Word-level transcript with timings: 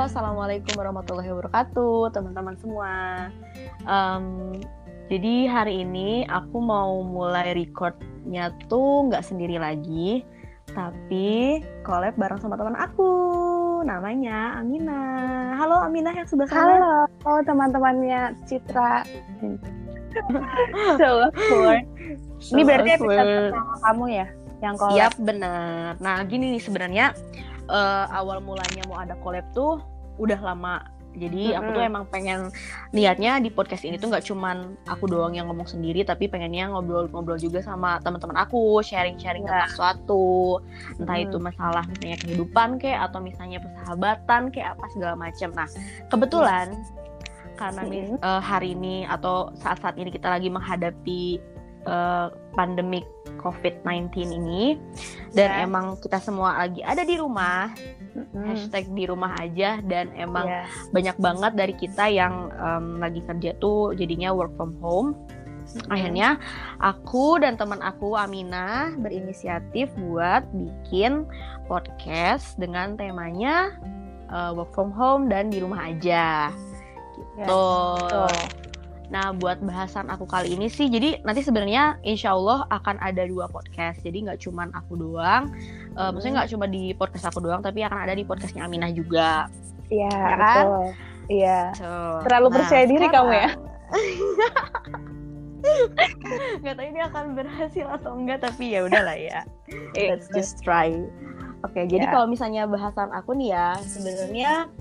assalamualaikum 0.00 0.80
warahmatullahi 0.80 1.28
wabarakatuh, 1.28 2.08
teman-teman 2.16 2.56
semua. 2.56 2.92
Um, 3.84 4.56
jadi 5.12 5.44
hari 5.44 5.84
ini 5.84 6.24
aku 6.24 6.56
mau 6.56 7.04
mulai 7.04 7.52
recordnya 7.52 8.48
tuh 8.72 9.12
nggak 9.12 9.20
sendiri 9.20 9.60
lagi, 9.60 10.24
tapi 10.72 11.60
collab 11.84 12.16
bareng 12.16 12.40
sama 12.40 12.56
teman 12.56 12.80
aku, 12.80 13.12
namanya 13.84 14.56
Amina. 14.56 15.02
Halo 15.60 15.84
Amina 15.84 16.16
yang 16.16 16.24
sebelah 16.24 16.48
sana. 16.48 16.64
Halo, 16.64 16.96
oh, 17.28 17.40
teman-temannya 17.44 18.32
Citra. 18.48 19.04
so 20.96 21.28
awkward. 21.28 21.84
Ini 22.40 22.62
berarti 22.64 22.90
episode 22.96 23.52
pertama 23.52 23.74
kamu 23.84 24.04
ya, 24.16 24.26
yang 24.64 24.74
collab. 24.80 24.96
Yap, 24.96 25.14
benar. 25.20 26.00
Nah, 26.00 26.24
gini 26.24 26.56
nih 26.56 26.62
sebenarnya 26.64 27.12
uh, 27.70 28.06
awal 28.10 28.42
mulanya 28.42 28.82
mau 28.90 28.98
ada 28.98 29.14
collab 29.22 29.46
tuh 29.54 29.78
udah 30.18 30.40
lama. 30.42 30.82
Jadi 31.10 31.50
mm 31.50 31.54
-hmm. 31.54 31.58
aku 31.58 31.68
tuh 31.74 31.82
emang 31.82 32.04
pengen 32.06 32.40
niatnya 32.94 33.42
di 33.42 33.50
podcast 33.50 33.82
ini 33.82 33.98
tuh 33.98 34.14
nggak 34.14 34.22
cuman 34.30 34.78
aku 34.86 35.10
doang 35.10 35.34
yang 35.34 35.50
ngomong 35.50 35.66
sendiri, 35.66 36.06
tapi 36.06 36.30
pengennya 36.30 36.70
ngobrol-ngobrol 36.70 37.34
juga 37.34 37.58
sama 37.66 37.98
teman-teman 37.98 38.38
aku, 38.38 38.78
sharing-sharing 38.78 39.42
yeah. 39.42 39.66
tentang 39.66 39.74
suatu, 39.74 40.62
entah 41.02 41.18
mm. 41.18 41.26
itu 41.26 41.36
masalah 41.42 41.82
misalnya 41.90 42.18
kehidupan 42.22 42.78
kayak 42.78 43.10
atau 43.10 43.18
misalnya 43.18 43.58
persahabatan 43.58 44.54
kayak 44.54 44.78
apa 44.78 44.84
segala 44.94 45.14
macam. 45.18 45.50
Nah 45.50 45.68
kebetulan 46.14 46.66
karena 47.58 47.82
mm. 47.82 48.22
uh, 48.22 48.38
hari 48.38 48.78
ini 48.78 49.02
atau 49.10 49.50
saat-saat 49.58 49.98
ini 49.98 50.14
kita 50.14 50.30
lagi 50.30 50.46
menghadapi 50.46 51.42
uh, 51.86 52.28
pandemik 52.52 53.06
COVID-19 53.40 54.36
ini 54.36 54.76
dan 55.32 55.48
yeah. 55.48 55.64
emang 55.64 55.96
kita 56.02 56.20
semua 56.20 56.60
lagi 56.66 56.84
ada 56.84 57.06
di 57.06 57.16
rumah 57.16 57.72
mm-hmm. 58.16 58.44
hashtag 58.44 58.84
di 58.92 59.04
rumah 59.08 59.32
aja 59.40 59.80
dan 59.86 60.12
emang 60.18 60.46
yeah. 60.48 60.66
banyak 60.92 61.16
banget 61.16 61.52
dari 61.56 61.74
kita 61.78 62.04
yang 62.10 62.52
um, 62.58 63.00
lagi 63.00 63.24
kerja 63.24 63.56
tuh 63.62 63.96
jadinya 63.96 64.34
work 64.34 64.52
from 64.60 64.76
home 64.82 65.16
mm-hmm. 65.16 65.88
akhirnya 65.88 66.28
aku 66.82 67.40
dan 67.40 67.56
teman 67.56 67.80
aku 67.80 68.18
Amina 68.18 68.92
berinisiatif 69.00 69.88
buat 69.96 70.44
bikin 70.52 71.24
podcast 71.70 72.58
dengan 72.60 72.98
temanya 72.98 73.72
uh, 74.28 74.52
work 74.52 74.74
from 74.76 74.92
home 74.92 75.30
dan 75.32 75.48
di 75.48 75.62
rumah 75.62 75.88
aja 75.88 76.50
gitu. 77.16 77.64
Yes, 78.28 78.69
Nah, 79.10 79.34
buat 79.34 79.58
bahasan 79.58 80.06
aku 80.06 80.22
kali 80.22 80.54
ini 80.54 80.70
sih, 80.70 80.86
jadi 80.86 81.18
nanti 81.26 81.42
sebenarnya 81.42 81.98
insya 82.06 82.30
Allah 82.30 82.62
akan 82.70 83.02
ada 83.02 83.26
dua 83.26 83.50
podcast. 83.50 83.98
Jadi 84.06 84.30
nggak 84.30 84.46
cuma 84.46 84.70
aku 84.70 84.94
doang, 84.94 85.50
uh, 85.98 86.08
hmm. 86.08 86.10
maksudnya 86.14 86.34
nggak 86.42 86.50
cuma 86.54 86.66
di 86.70 86.94
podcast 86.94 87.26
aku 87.26 87.42
doang, 87.42 87.58
tapi 87.58 87.82
akan 87.82 88.06
ada 88.06 88.14
di 88.14 88.22
podcastnya 88.22 88.70
Aminah 88.70 88.94
juga. 88.94 89.50
Iya, 89.90 90.14
ya 90.14 90.36
kan? 90.38 90.64
Iya. 91.26 91.60
So, 91.74 91.90
Terlalu 92.22 92.46
nah, 92.46 92.54
percaya 92.62 92.84
diri 92.86 93.06
sekarang, 93.10 93.26
kamu 93.26 93.32
ya? 93.34 93.50
Gak 96.64 96.74
tahu 96.78 96.86
ini 96.88 97.00
akan 97.04 97.24
berhasil 97.36 97.86
atau 97.90 98.16
enggak, 98.16 98.40
tapi 98.46 98.72
ya 98.72 98.86
udahlah 98.86 99.18
ya. 99.18 99.42
Let's 99.92 100.30
just 100.32 100.62
try. 100.62 100.94
Oke, 101.60 101.76
okay, 101.76 101.84
jadi 101.84 102.08
yeah. 102.08 102.12
kalau 102.16 102.26
misalnya 102.30 102.64
bahasan 102.64 103.12
aku 103.12 103.36
nih 103.36 103.52
ya, 103.52 103.76
sebenarnya 103.84 104.72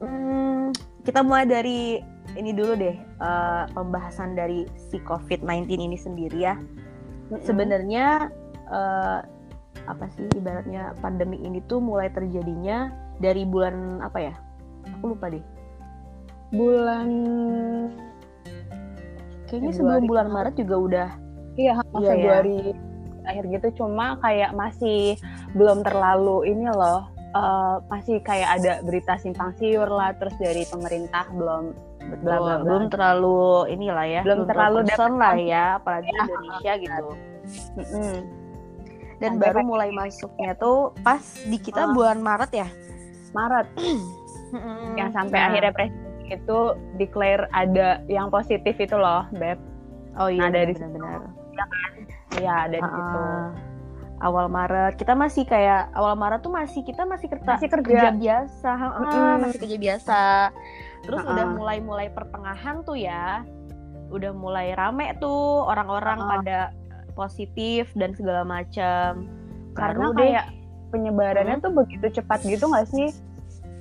hmm, 0.00 0.72
kita 1.04 1.20
mulai 1.20 1.44
dari 1.44 2.00
ini 2.34 2.50
dulu 2.50 2.74
deh 2.74 2.96
uh, 3.22 3.70
pembahasan 3.70 4.34
dari 4.34 4.66
si 4.74 4.98
COVID-19 5.06 5.70
ini 5.70 5.94
sendiri 5.94 6.38
ya. 6.42 6.58
Mm-hmm. 6.58 7.42
Sebenarnya 7.46 8.06
uh, 8.70 9.20
apa 9.86 10.10
sih 10.18 10.26
ibaratnya 10.34 10.98
pandemi 10.98 11.38
ini 11.46 11.62
tuh 11.70 11.78
mulai 11.78 12.10
terjadinya 12.10 12.90
dari 13.22 13.46
bulan 13.46 14.02
apa 14.02 14.18
ya? 14.18 14.34
Aku 14.98 15.14
lupa 15.14 15.30
deh. 15.30 15.42
Bulan 16.50 17.08
kayaknya 19.46 19.72
Februari. 19.72 19.78
sebelum 19.78 20.02
bulan 20.10 20.28
Maret 20.28 20.54
juga 20.58 20.76
udah 20.76 21.08
iya, 21.56 21.72
iya 21.78 22.10
Februari 22.12 22.58
ya. 22.74 22.74
akhir 23.26 23.44
gitu 23.58 23.68
cuma 23.82 24.18
kayak 24.22 24.50
masih 24.54 25.18
belum 25.54 25.82
terlalu 25.86 26.50
ini 26.50 26.66
loh 26.70 27.06
uh, 27.34 27.82
masih 27.90 28.22
kayak 28.22 28.60
ada 28.60 28.82
berita 28.82 29.18
simpang 29.18 29.54
siur 29.58 29.86
lah 29.86 30.14
terus 30.18 30.34
dari 30.38 30.66
pemerintah 30.66 31.26
belum 31.34 31.74
Betul, 32.06 32.38
bla, 32.38 32.54
belum 32.62 32.84
terlalu 32.86 33.66
inilah 33.74 34.06
ya 34.06 34.22
belum, 34.22 34.46
terlalu 34.46 34.78
concern 34.86 35.14
lah 35.18 35.34
ya 35.34 35.64
apalagi 35.82 36.10
ya. 36.10 36.22
Indonesia 36.22 36.72
gitu. 36.78 37.06
Mm 37.76 37.86
-hmm. 37.86 38.14
dan 39.16 39.30
Sampai 39.32 39.42
baru 39.48 39.60
mulai 39.64 39.90
masuknya 39.90 40.52
tuh 40.60 40.92
pas 41.00 41.22
di 41.48 41.58
kita 41.58 41.90
oh. 41.90 41.94
bulan 41.96 42.20
Maret 42.22 42.50
ya? 42.54 42.68
Maret. 43.34 43.66
Yang 45.00 45.10
sampai 45.12 45.38
nah. 45.42 45.46
akhirnya 45.50 45.72
presiden 45.74 46.22
itu 46.26 46.58
declare 46.98 47.46
ada 47.54 48.02
yang 48.06 48.30
positif 48.30 48.74
itu 48.78 48.94
loh 48.94 49.26
beb. 49.34 49.58
Oh 50.16 50.30
iya 50.30 50.48
nah, 50.48 50.62
dari 50.62 50.72
benar-benar. 50.72 51.10
ya 51.10 51.64
kan? 51.66 51.92
Iya 52.36 52.54
ada 52.70 52.76
di 52.78 52.88
situ. 52.88 53.22
Awal 54.16 54.46
Maret. 54.48 54.92
Kita 54.96 55.12
masih 55.12 55.44
kayak 55.44 55.92
awal 55.92 56.16
Maret 56.16 56.40
tuh 56.40 56.52
masih 56.54 56.80
kita 56.86 57.04
masih 57.04 57.28
kerja, 57.28 57.46
masih 57.46 57.68
kerja. 57.68 57.84
kerja 57.84 58.10
biasa. 58.16 58.70
Mm 58.72 59.04
-hmm. 59.04 59.34
masih 59.44 59.58
kerja 59.60 59.76
biasa 59.76 60.20
Terus 61.06 61.22
uh 61.22 61.26
-uh. 61.26 61.32
udah 61.32 61.46
mulai-mulai 61.54 62.08
pertengahan 62.10 62.82
tuh 62.82 62.98
ya, 62.98 63.46
udah 64.10 64.32
mulai 64.34 64.74
rame 64.74 65.14
tuh 65.22 65.64
orang-orang 65.64 66.18
uh 66.18 66.24
-uh. 66.26 66.30
pada 66.36 66.58
positif 67.16 67.88
dan 67.96 68.12
segala 68.12 68.42
macam. 68.44 69.30
Karena 69.72 70.12
Baru 70.12 70.18
kayak 70.18 70.46
deh. 70.50 70.90
penyebarannya 70.92 71.56
hmm. 71.58 71.64
tuh 71.64 71.72
begitu 71.72 72.06
cepat 72.20 72.44
gitu 72.44 72.68
nggak 72.68 72.88
sih? 72.90 73.08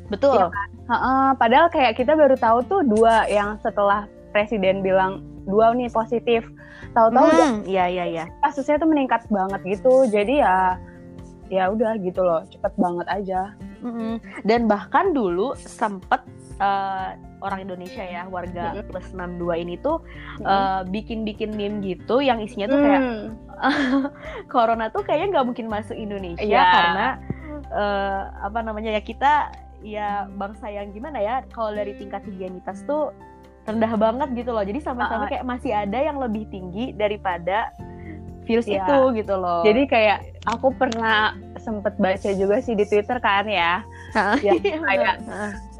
Betul. 0.07 0.37
Ya 0.37 0.47
kan? 0.53 0.69
uh 0.85 0.93
-uh. 0.93 1.25
Padahal 1.35 1.67
kayak 1.73 1.97
kita 1.97 2.13
baru 2.13 2.37
tahu 2.37 2.63
tuh 2.69 2.81
dua 2.85 3.25
yang 3.27 3.57
setelah 3.59 4.07
presiden 4.31 4.85
bilang 4.85 5.25
dua 5.49 5.73
nih 5.73 5.89
positif. 5.89 6.45
Tahu-tahu 6.95 7.27
hmm, 7.27 7.55
iya 7.67 7.91
iya 7.91 8.05
iya. 8.07 8.25
Kasusnya 8.39 8.79
tuh 8.79 8.87
meningkat 8.87 9.27
banget 9.27 9.61
gitu. 9.67 10.07
Jadi 10.07 10.39
ya 10.39 10.79
ya 11.51 11.69
udah 11.69 11.99
gitu 12.01 12.23
loh, 12.25 12.41
cepet 12.49 12.73
banget 12.79 13.07
aja. 13.11 13.41
Mm 13.81 13.91
-hmm. 13.91 14.13
Dan 14.43 14.67
bahkan 14.67 15.11
dulu 15.11 15.55
sempet 15.57 16.21
uh, 16.59 17.15
orang 17.43 17.67
Indonesia 17.67 18.01
ya 18.01 18.27
warga 18.27 18.75
mm 18.75 18.83
-hmm. 18.83 18.87
plus 18.89 19.07
62 19.13 19.63
ini 19.63 19.75
tuh 19.79 20.01
-hmm. 20.41 20.89
bikin-bikin 20.89 21.53
meme 21.53 21.83
gitu 21.83 22.19
yang 22.23 22.39
isinya 22.41 22.67
tuh 22.71 22.79
kayak 22.79 23.01
mm. 23.01 23.25
corona 24.53 24.91
tuh 24.91 25.03
kayaknya 25.03 25.39
nggak 25.39 25.45
mungkin 25.47 25.67
masuk 25.71 25.95
Indonesia 25.95 26.43
yeah. 26.43 26.71
karena 26.71 27.07
uh, 27.71 28.21
apa 28.43 28.59
namanya 28.61 28.95
ya 28.95 29.01
kita 29.01 29.33
ya 29.85 30.25
bangsa 30.33 30.65
yang 30.73 30.89
gimana 30.91 31.21
ya 31.21 31.35
kalau 31.53 31.71
dari 31.75 31.93
tingkat 31.95 32.25
higienitas 32.25 32.81
tuh 32.89 33.13
rendah 33.65 33.93
banget 33.97 34.29
gitu 34.37 34.53
loh 34.53 34.65
jadi 34.65 34.79
sama-sama 34.81 35.25
uh, 35.25 35.29
kayak 35.29 35.45
masih 35.45 35.73
ada 35.73 35.97
yang 35.97 36.17
lebih 36.21 36.45
tinggi 36.49 36.93
daripada 36.93 37.73
virus 38.45 38.69
yeah. 38.69 38.85
itu 38.85 39.21
gitu 39.21 39.33
loh 39.37 39.61
jadi 39.65 39.81
kayak 39.89 40.17
aku 40.45 40.73
pernah 40.77 41.37
sempet 41.65 41.97
baca 41.97 42.29
juga 42.37 42.61
sih 42.61 42.77
di 42.77 42.85
Twitter 42.85 43.17
kan 43.17 43.49
ya. 43.49 43.81
Yang 44.45 44.61
kayak 44.85 45.15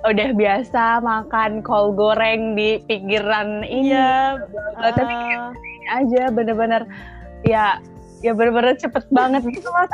udah 0.01 0.29
biasa 0.33 0.83
makan 1.05 1.61
kol 1.61 1.93
goreng 1.93 2.57
di 2.57 2.81
pinggiran 2.89 3.61
ini. 3.61 3.93
Iya, 3.93 4.41
uh, 4.81 4.91
tapi 4.91 5.13
ini 5.13 5.85
aja 5.93 6.23
bener-bener. 6.33 6.89
Ya 7.45 7.77
ya 8.25 8.33
bener-bener 8.33 8.73
cepet 8.81 9.05
banget 9.13 9.45
gitu 9.55 9.69
loh. 9.69 9.85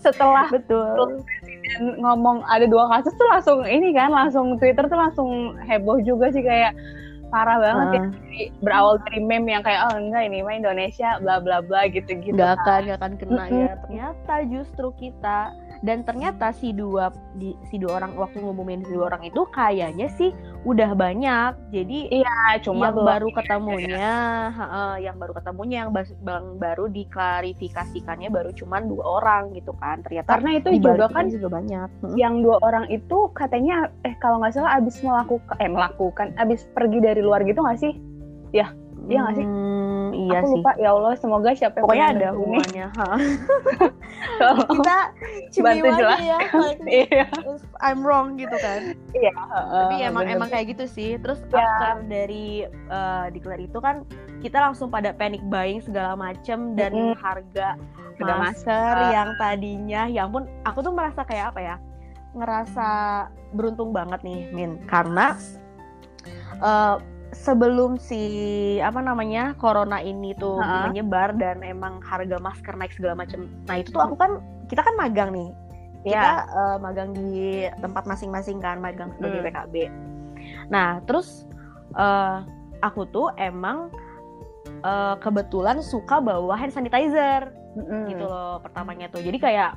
Setelah 0.00 0.48
betul. 0.48 1.20
ngomong 1.80 2.42
ada 2.50 2.66
dua 2.66 2.90
kasus 2.90 3.14
tuh 3.14 3.28
langsung 3.30 3.62
ini 3.62 3.94
kan 3.94 4.10
langsung 4.10 4.58
Twitter 4.58 4.90
tuh 4.90 4.98
langsung 4.98 5.54
heboh 5.70 6.02
juga 6.02 6.32
sih 6.34 6.42
kayak 6.42 6.74
parah 7.30 7.58
banget 7.62 7.86
uh. 7.86 7.94
ya 7.94 8.04
Jadi, 8.10 8.42
berawal 8.60 8.94
dari 9.06 9.20
meme 9.22 9.48
yang 9.54 9.64
kayak 9.64 9.80
oh 9.90 9.94
enggak 9.96 10.22
ini 10.26 10.38
mah 10.44 10.54
Indonesia 10.58 11.08
bla 11.22 11.38
bla 11.38 11.58
bla 11.64 11.86
gitu 11.88 12.10
gitu 12.20 12.36
gak 12.36 12.60
akan 12.60 12.80
gak 12.90 12.98
akan 13.00 13.12
kena 13.16 13.44
ya. 13.48 13.74
Ternyata 13.86 14.34
justru 14.50 14.86
kita 14.98 15.54
dan 15.80 16.04
ternyata 16.04 16.52
si 16.52 16.76
dua 16.76 17.08
di, 17.40 17.56
si 17.72 17.80
dua 17.80 18.04
orang 18.04 18.12
waktu 18.20 18.44
ngumumin 18.44 18.84
si 18.84 18.92
dua 18.92 19.08
orang 19.08 19.24
itu 19.24 19.48
kayaknya 19.48 20.12
sih 20.12 20.28
udah 20.68 20.92
banyak. 20.92 21.56
Jadi 21.72 22.12
iya 22.12 22.60
cuma 22.60 22.92
yang 22.92 23.00
baru 23.00 23.28
ketemunya 23.32 23.96
ya. 23.96 24.20
uh, 24.60 24.96
yang 25.00 25.16
baru 25.16 25.32
ketemunya 25.40 25.76
yang 25.88 25.90
bang 25.96 26.60
baru 26.60 26.84
diklarifikasikannya 26.92 28.28
baru 28.28 28.52
cuma 28.52 28.84
dua 28.84 29.24
orang 29.24 29.56
gitu 29.56 29.72
kan. 29.80 30.04
Ternyata 30.04 30.28
karena 30.28 30.50
itu 30.60 30.68
juga 30.76 31.08
kan 31.08 31.32
juga 31.32 31.48
banyak. 31.48 31.88
Yang 32.12 32.34
dua 32.44 32.56
orang 32.60 32.84
itu 32.92 33.18
katanya 33.32 33.88
eh 34.04 34.12
kalau 34.20 34.44
nggak 34.44 34.52
salah 34.52 34.76
abis 34.76 35.00
melakukan 35.00 35.56
eh 35.64 35.70
melakukan 35.72 36.36
abis 36.36 36.68
pergi 36.76 36.98
dari 37.00 37.19
luar 37.22 37.44
gitu 37.46 37.60
nggak 37.62 37.80
sih 37.80 37.94
ya 38.50 38.72
Iya 39.08 39.18
nggak 39.26 39.36
sih? 39.38 39.46
Hmm, 39.46 40.08
iya 40.12 40.38
Aku 40.38 40.46
sih. 40.46 40.54
lupa 40.60 40.70
ya 40.78 40.88
Allah 40.92 41.14
semoga 41.16 41.50
siapa 41.56 41.80
yang 41.80 41.84
Pokoknya 41.88 42.06
ada 42.14 42.28
hubungannya. 42.36 42.86
kita 44.76 44.98
bantu 45.64 45.88
jelas. 45.98 46.20
ya. 46.20 46.38
iya. 47.02 47.26
I'm 47.80 48.04
wrong 48.04 48.36
gitu 48.36 48.54
kan. 48.60 48.94
Iya. 49.16 49.32
Tapi 49.50 49.94
emang 50.04 50.24
bener. 50.28 50.36
emang 50.36 50.48
kayak 50.52 50.76
gitu 50.76 50.84
sih. 50.86 51.10
Terus 51.18 51.40
ya. 51.50 51.58
after 51.58 52.06
dari 52.06 52.68
uh, 52.92 53.26
declare 53.32 53.62
itu 53.64 53.78
kan 53.80 54.04
kita 54.44 54.62
langsung 54.62 54.92
pada 54.92 55.10
panic 55.16 55.40
buying 55.50 55.80
segala 55.80 56.14
macem 56.14 56.78
dan 56.78 56.92
mm-hmm. 56.92 57.16
harga 57.18 57.74
masker, 58.20 58.36
masker 58.36 58.96
yang 59.16 59.28
tadinya, 59.40 60.02
ya 60.04 60.28
ampun, 60.28 60.44
aku 60.68 60.84
tuh 60.84 60.92
merasa 60.92 61.24
kayak 61.24 61.56
apa 61.56 61.60
ya? 61.60 61.76
ngerasa 62.30 62.88
beruntung 63.58 63.90
banget 63.90 64.22
nih 64.22 64.46
Min 64.54 64.78
karena 64.86 65.34
uh, 66.60 66.96
sebelum 67.30 67.94
si 67.96 68.20
apa 68.82 68.98
namanya 68.98 69.54
corona 69.56 70.02
ini 70.02 70.34
tuh 70.34 70.58
uh-huh. 70.58 70.90
menyebar 70.90 71.34
dan 71.38 71.62
emang 71.62 72.02
harga 72.02 72.36
masker 72.42 72.74
naik 72.74 72.94
segala 72.94 73.22
macam. 73.22 73.46
Nah 73.70 73.76
itu 73.78 73.94
tuh 73.94 74.02
aku 74.02 74.18
kan 74.18 74.42
kita 74.66 74.82
kan 74.82 74.94
magang 74.98 75.30
nih, 75.34 75.50
kita 76.06 76.46
yeah. 76.46 76.46
uh, 76.54 76.76
magang 76.78 77.14
di 77.14 77.66
tempat 77.78 78.06
masing-masing 78.06 78.58
kan 78.62 78.78
magang 78.78 79.14
sebagai 79.18 79.42
hmm. 79.42 79.46
PKB. 79.50 79.74
Nah 80.70 81.02
terus 81.06 81.46
uh, 81.94 82.42
aku 82.82 83.06
tuh 83.10 83.30
emang 83.38 83.90
uh, 84.82 85.14
kebetulan 85.22 85.82
suka 85.82 86.18
bawa 86.18 86.54
hand 86.58 86.74
sanitizer 86.74 87.50
mm. 87.76 88.14
gitu 88.14 88.24
loh 88.26 88.58
pertamanya 88.62 89.10
tuh. 89.10 89.22
Jadi 89.22 89.38
kayak 89.38 89.76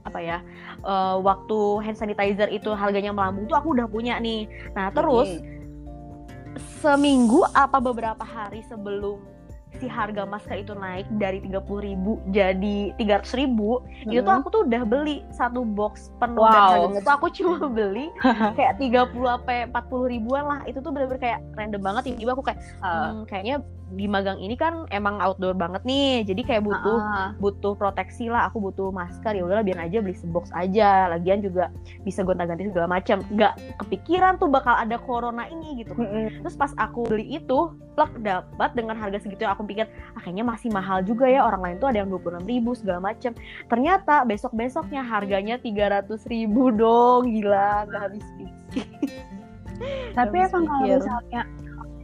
apa 0.00 0.18
ya 0.18 0.38
uh, 0.82 1.20
waktu 1.20 1.84
hand 1.84 1.98
sanitizer 1.98 2.48
itu 2.48 2.72
harganya 2.72 3.12
melambung 3.12 3.44
tuh 3.46 3.60
aku 3.60 3.76
udah 3.76 3.86
punya 3.86 4.16
nih. 4.18 4.48
Nah 4.74 4.90
terus 4.90 5.28
mm 5.38 5.59
seminggu 6.82 7.44
apa 7.54 7.78
beberapa 7.78 8.24
hari 8.24 8.64
sebelum 8.66 9.20
si 9.78 9.86
harga 9.86 10.26
masker 10.26 10.66
itu 10.66 10.74
naik 10.74 11.06
dari 11.16 11.38
tiga 11.38 11.62
puluh 11.62 11.86
ribu 11.86 12.18
jadi 12.34 12.90
tiga 12.98 13.22
ratus 13.22 13.38
ribu 13.38 13.80
hmm. 13.80 14.10
itu 14.10 14.20
tuh 14.20 14.34
aku 14.34 14.48
tuh 14.50 14.62
udah 14.66 14.82
beli 14.82 15.22
satu 15.30 15.62
box 15.62 16.10
penuh 16.18 16.42
wow. 16.42 16.50
dan 16.50 16.60
harganya 16.60 17.00
tuh 17.06 17.14
aku 17.14 17.26
cuma 17.30 17.56
beli 17.78 18.10
kayak 18.58 18.76
tiga 18.82 19.06
puluh 19.06 19.38
apa 19.38 19.70
empat 19.70 19.84
puluh 19.86 20.10
ribuan 20.10 20.44
lah 20.44 20.60
itu 20.66 20.82
tuh 20.82 20.90
bener-bener 20.90 21.22
kayak 21.22 21.40
random 21.54 21.80
banget 21.80 22.02
tiba-tiba 22.10 22.32
aku 22.34 22.44
kayak 22.44 22.60
hmm, 22.82 23.24
kayaknya 23.30 23.56
di 23.92 24.06
magang 24.06 24.38
ini 24.38 24.54
kan 24.54 24.86
emang 24.94 25.18
outdoor 25.18 25.54
banget 25.54 25.82
nih. 25.84 26.22
Jadi 26.24 26.42
kayak 26.46 26.62
butuh 26.66 26.98
uh-uh. 27.02 27.28
butuh 27.42 27.74
proteksi 27.74 28.30
lah 28.30 28.48
aku 28.48 28.62
butuh 28.62 28.94
masker 28.94 29.34
ya 29.34 29.42
udahlah 29.42 29.66
biar 29.66 29.86
aja 29.86 29.98
beli 30.00 30.14
sebox 30.14 30.48
aja. 30.54 31.10
Lagian 31.10 31.42
juga 31.42 31.68
bisa 32.06 32.22
gonta-ganti 32.24 32.70
segala 32.70 32.86
macam 32.86 33.20
nggak 33.30 33.54
kepikiran 33.84 34.38
tuh 34.38 34.48
bakal 34.48 34.72
ada 34.72 34.96
corona 35.02 35.44
ini 35.50 35.84
gitu 35.84 35.92
mm-hmm. 35.92 36.42
terus 36.42 36.56
pas 36.56 36.72
aku 36.78 37.04
beli 37.06 37.36
itu 37.36 37.74
plak 37.98 38.14
dapat 38.22 38.70
dengan 38.72 38.96
harga 38.96 39.20
segitu 39.20 39.44
yang 39.44 39.52
aku 39.52 39.66
pikir 39.68 39.84
ah, 40.16 40.20
kayaknya 40.22 40.44
masih 40.46 40.70
mahal 40.72 41.04
juga 41.04 41.28
ya 41.28 41.44
orang 41.44 41.60
lain 41.60 41.76
tuh 41.82 41.88
ada 41.92 42.02
yang 42.02 42.08
dua 42.08 42.20
puluh 42.22 42.38
enam 42.38 42.46
ribu 42.48 42.72
segala 42.72 43.12
macam 43.12 43.36
ternyata 43.68 44.24
besok 44.24 44.52
besoknya 44.56 45.04
harganya 45.04 45.58
tiga 45.60 45.90
ratus 45.90 46.24
ribu 46.30 46.72
dong 46.72 47.28
gila 47.28 47.84
nggak 47.90 48.02
habis 48.10 48.24
pikir. 48.38 48.86
Tapi 50.12 50.36
emang 50.44 50.64
kalau 50.68 50.86
misalnya 50.86 51.42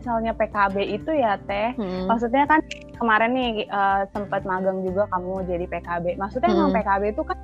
misalnya 0.07 0.39
PKB 0.39 1.03
itu 1.03 1.11
ya 1.19 1.35
Teh, 1.51 1.75
hmm. 1.75 2.07
maksudnya 2.07 2.47
kan 2.47 2.63
kemarin 2.95 3.35
nih 3.35 3.67
uh, 3.67 4.07
sempat 4.15 4.47
magang 4.47 4.87
juga 4.87 5.11
kamu 5.11 5.43
jadi 5.51 5.67
PKB. 5.67 6.15
Maksudnya 6.15 6.47
hmm. 6.47 6.59
emang 6.63 6.71
PKB 6.71 7.03
itu 7.11 7.23
kan 7.27 7.39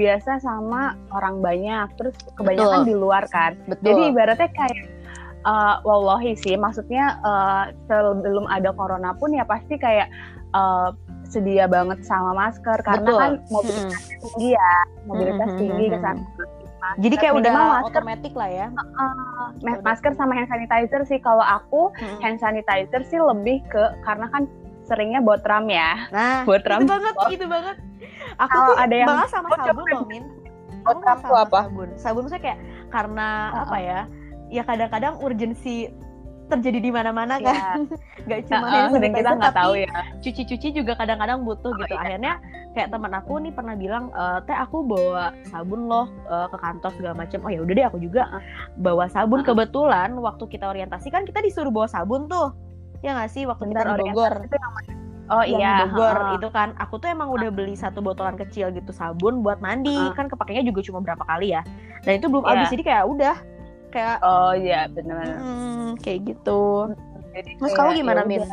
biasa 0.00 0.40
sama 0.40 0.96
orang 1.12 1.44
banyak, 1.44 1.92
terus 2.00 2.16
kebanyakan 2.40 2.88
Betul. 2.88 2.88
di 2.88 2.94
luar 2.96 3.28
kan. 3.28 3.52
Betul. 3.68 3.84
Jadi 3.84 4.00
ibaratnya 4.16 4.48
kayak 4.48 4.80
uh, 5.44 5.76
wallahi 5.84 6.32
sih, 6.40 6.56
maksudnya 6.56 7.20
uh, 7.20 7.68
sebelum 7.84 8.48
ada 8.48 8.72
corona 8.72 9.12
pun 9.12 9.36
ya 9.36 9.44
pasti 9.44 9.76
kayak 9.76 10.08
uh, 10.56 10.96
sedia 11.28 11.68
banget 11.68 12.00
sama 12.08 12.32
masker 12.32 12.80
karena 12.80 13.04
Betul. 13.04 13.20
kan 13.20 13.32
mobilitas 13.52 14.00
hmm. 14.08 14.20
tinggi 14.24 14.48
ya, 14.56 14.72
mobilitas 15.04 15.48
hmm. 15.52 15.60
tinggi 15.60 15.84
ke 15.92 15.98
sana 16.00 16.24
masker. 16.82 17.02
Jadi 17.06 17.14
kayak 17.22 17.34
udah 17.38 17.52
masker. 17.54 17.88
otomatis 17.88 18.32
lah 18.34 18.50
ya. 18.50 18.66
Uh, 18.74 19.46
masker 19.86 20.12
sama 20.18 20.32
hand 20.34 20.50
sanitizer 20.50 21.02
sih. 21.06 21.18
Kalau 21.22 21.44
aku 21.46 21.94
hmm. 21.94 22.18
hand 22.18 22.38
sanitizer 22.42 23.02
sih 23.06 23.18
lebih 23.22 23.62
ke 23.70 23.82
karena 24.02 24.26
kan 24.34 24.50
seringnya 24.82 25.22
buat 25.22 25.46
ram 25.46 25.70
ya. 25.70 26.10
Nah, 26.10 26.42
buat 26.48 26.66
ram. 26.66 26.82
Itu 26.82 26.90
banget, 26.90 27.14
oh. 27.14 27.30
itu 27.30 27.46
banget. 27.46 27.76
Aku 28.42 28.50
Kalau 28.50 28.68
tuh 28.74 28.76
ada 28.76 28.94
yang 28.94 29.08
banget 29.08 29.30
sama 29.30 29.48
sabun 29.54 29.86
loh, 29.86 30.04
Min. 30.10 30.24
Buat 30.82 30.98
ram 31.06 31.18
tuh 31.22 31.36
apa? 31.38 31.60
Sabun. 31.70 31.88
Sabun 31.94 32.20
maksudnya 32.26 32.42
kayak 32.42 32.58
karena 32.90 33.28
uh-uh. 33.54 33.62
apa 33.64 33.76
ya? 33.78 34.00
Ya 34.52 34.62
kadang-kadang 34.66 35.14
urgensi 35.22 35.88
terjadi 36.52 36.78
di 36.78 36.90
mana-mana 36.92 37.40
iya. 37.40 37.52
kan 37.52 37.78
nggak 38.28 38.40
cuma 38.48 38.66
uh, 38.68 38.92
uh, 38.92 39.00
kita 39.00 39.30
nggak 39.40 39.54
tahu 39.56 39.72
ya. 39.80 39.96
cuci-cuci 40.20 40.68
juga 40.76 40.92
kadang-kadang 40.94 41.42
butuh 41.42 41.72
oh, 41.72 41.78
gitu. 41.80 41.94
iya. 41.96 42.00
akhirnya 42.04 42.34
kayak 42.72 42.88
teman 42.88 43.12
aku 43.12 43.32
nih 43.40 43.52
pernah 43.52 43.76
bilang 43.76 44.08
e, 44.16 44.24
teh 44.48 44.56
aku 44.56 44.80
bawa 44.80 45.36
sabun 45.44 45.92
loh 45.92 46.08
uh, 46.24 46.48
ke 46.48 46.56
kantor 46.56 46.90
segala 46.96 47.14
macam 47.20 47.44
oh 47.44 47.50
ya 47.52 47.60
udah 47.60 47.74
deh 47.76 47.84
aku 47.84 47.98
juga 48.00 48.22
bawa 48.80 49.06
sabun. 49.12 49.44
Uh. 49.44 49.46
kebetulan 49.46 50.10
waktu 50.16 50.44
kita 50.48 50.64
orientasi 50.70 51.08
kan 51.12 51.28
kita 51.28 51.44
disuruh 51.44 51.72
bawa 51.72 51.88
sabun 51.90 52.26
tuh. 52.26 52.54
Ya 53.02 53.18
nggak 53.18 53.30
sih? 53.34 53.44
Waktu 53.44 53.66
Bentar, 53.66 53.98
kita 53.98 53.98
Bogor. 53.98 54.34
Oh 55.30 55.44
iya, 55.44 55.90
Bogor. 55.90 56.16
uh. 56.16 56.36
itu 56.38 56.48
kan. 56.54 56.72
Aku 56.78 57.02
tuh 57.02 57.10
emang 57.10 57.28
udah 57.34 57.50
beli 57.50 57.74
satu 57.74 57.98
botolan 57.98 58.38
kecil 58.38 58.70
gitu 58.70 58.94
sabun 58.94 59.42
buat 59.42 59.58
mandi. 59.58 59.94
Uh. 59.94 60.14
kan 60.14 60.30
kepakainya 60.30 60.62
juga 60.70 60.80
cuma 60.86 61.02
berapa 61.02 61.22
kali 61.26 61.52
ya. 61.52 61.66
Dan 62.06 62.22
itu 62.22 62.26
belum 62.30 62.46
yeah. 62.46 62.52
habis 62.54 62.68
jadi 62.72 62.84
kayak 62.86 63.04
udah 63.10 63.36
kayak 63.92 64.18
oh 64.24 64.56
iya 64.56 64.88
benar 64.88 65.38
hmm, 65.38 66.00
kayak 66.00 66.34
gitu 66.34 66.90
jadi 67.32 67.50
Mas 67.60 67.72
kamu 67.72 67.90
gimana 68.00 68.24
ya 68.24 68.28
Min? 68.28 68.44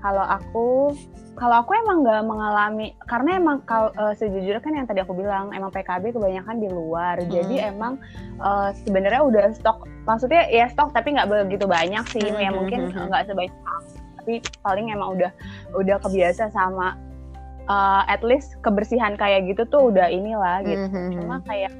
Kalau 0.00 0.22
aku 0.22 0.94
kalau 1.36 1.60
aku 1.60 1.76
emang 1.76 2.00
nggak 2.00 2.24
mengalami 2.24 2.96
karena 3.04 3.36
emang 3.36 3.60
kalau 3.68 3.92
uh, 4.00 4.16
sejujurnya 4.16 4.64
kan 4.64 4.72
yang 4.72 4.88
tadi 4.88 5.04
aku 5.04 5.12
bilang 5.12 5.52
emang 5.52 5.68
PKB 5.68 6.16
kebanyakan 6.16 6.56
di 6.64 6.68
luar 6.72 7.20
hmm. 7.20 7.28
jadi 7.28 7.54
emang 7.76 8.00
uh, 8.40 8.72
sebenarnya 8.88 9.20
udah 9.20 9.44
stok 9.52 9.84
maksudnya 10.08 10.48
ya 10.48 10.66
stok 10.72 10.96
tapi 10.96 11.12
nggak 11.12 11.28
begitu 11.28 11.68
banyak 11.68 12.04
sih 12.08 12.24
hmm. 12.24 12.40
ya 12.40 12.50
mungkin 12.50 12.88
hmm, 12.88 12.92
hmm. 12.96 13.06
nggak 13.12 13.24
sebanyak 13.28 13.54
tapi 14.16 14.34
paling 14.64 14.86
emang 14.90 15.20
udah 15.20 15.30
udah 15.76 15.96
kebiasa 16.00 16.48
sama 16.56 16.96
uh, 17.68 18.02
at 18.08 18.24
least 18.24 18.56
kebersihan 18.64 19.14
kayak 19.20 19.44
gitu 19.44 19.68
tuh 19.68 19.92
udah 19.92 20.08
inilah 20.08 20.64
gitu 20.64 20.88
hmm. 20.88 21.20
cuma 21.20 21.36
kayak 21.44 21.72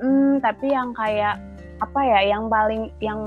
hmm, 0.00 0.40
tapi 0.40 0.72
yang 0.72 0.96
kayak 0.96 1.36
apa 1.84 2.00
ya 2.00 2.20
yang 2.32 2.48
paling 2.48 2.88
yang 3.04 3.20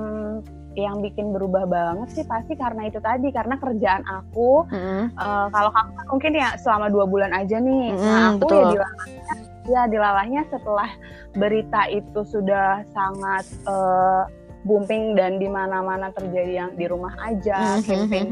yang 0.77 1.01
bikin 1.01 1.33
berubah 1.33 1.65
banget 1.65 2.21
sih 2.21 2.25
pasti 2.30 2.54
karena 2.54 2.86
itu 2.86 3.01
tadi 3.01 3.33
karena 3.33 3.57
kerjaan 3.57 4.06
aku 4.06 4.62
mm. 4.69 5.18
uh, 5.18 5.50
kalau 5.50 5.74
kamu 5.74 5.92
kan 5.98 6.06
mungkin 6.13 6.31
ya 6.38 6.50
selama 6.62 6.94
dua 6.94 7.06
bulan 7.09 7.33
aja 7.33 7.57
nih 7.57 7.98
mm, 7.98 8.01
nah 8.06 8.38
aku 8.38 8.45
ya 8.45 8.62
betul. 8.62 8.62
ya 8.62 8.69
dilalahnya 8.69 9.33
ya 9.68 9.81
dilalahnya 9.89 10.42
setelah 10.54 10.89
berita 11.33 11.81
itu 11.89 12.21
sudah 12.30 12.86
sangat 12.94 13.45
uh, 13.65 14.30
booming 14.69 15.18
dan 15.18 15.42
di 15.42 15.50
mana-mana 15.50 16.13
terjadi 16.13 16.65
yang 16.65 16.71
di 16.77 16.86
rumah 16.86 17.13
aja 17.25 17.57
mm 17.57 17.77
-hmm. 17.81 17.86
campaign 17.89 18.27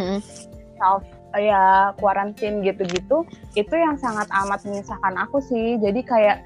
self 0.78 1.04
ya 1.36 1.92
quarantine 2.00 2.64
gitu-gitu 2.64 3.28
itu 3.60 3.76
yang 3.76 4.00
sangat 4.00 4.28
amat 4.32 4.64
menyusahkan 4.64 5.16
aku 5.20 5.44
sih 5.44 5.76
jadi 5.84 6.02
kayak 6.06 6.38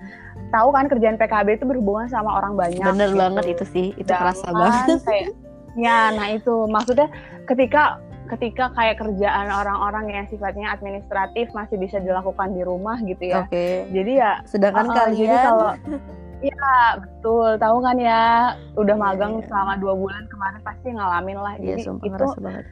tahu 0.50 0.70
kan 0.74 0.86
kerjaan 0.90 1.18
PKB 1.18 1.62
itu 1.62 1.66
berhubungan 1.66 2.10
sama 2.10 2.38
orang 2.38 2.58
banyak 2.58 2.82
bener 2.82 3.14
gitu. 3.14 3.22
banget 3.22 3.46
itu 3.58 3.64
sih 3.70 3.88
itu 3.98 4.10
Dan 4.10 4.20
kerasa 4.22 4.48
banget 4.50 5.02
kayak 5.10 5.30
Ya, 5.78 6.10
nah 6.12 6.34
itu 6.34 6.66
maksudnya 6.66 7.08
ketika 7.46 8.02
ketika 8.30 8.70
kayak 8.78 9.02
kerjaan 9.02 9.50
orang-orang 9.50 10.06
yang 10.14 10.26
sifatnya 10.30 10.70
administratif 10.70 11.50
masih 11.54 11.82
bisa 11.82 11.98
dilakukan 11.98 12.54
di 12.54 12.62
rumah 12.62 12.98
gitu 13.02 13.26
ya. 13.26 13.46
Oke. 13.46 13.54
Okay. 13.54 13.74
Jadi 13.94 14.12
ya 14.22 14.32
sedangkan 14.46 14.86
uh, 14.90 14.94
kalian 14.94 15.18
jadi 15.18 15.38
kalau 15.46 15.70
Iya 16.40 16.76
betul, 17.04 17.50
tahu 17.60 17.78
kan 17.84 17.98
ya 18.00 18.22
udah 18.80 18.96
iya, 18.96 19.04
magang 19.04 19.34
yeah, 19.42 19.48
selama 19.50 19.74
dua 19.82 19.94
bulan 19.98 20.24
kemarin 20.30 20.62
pasti 20.62 20.88
ngalamin 20.94 21.38
lah. 21.42 21.54
Iya, 21.58 21.76
Jadi 21.76 21.82
sumpah, 21.84 22.06
itu 22.08 22.26
banget. 22.40 22.66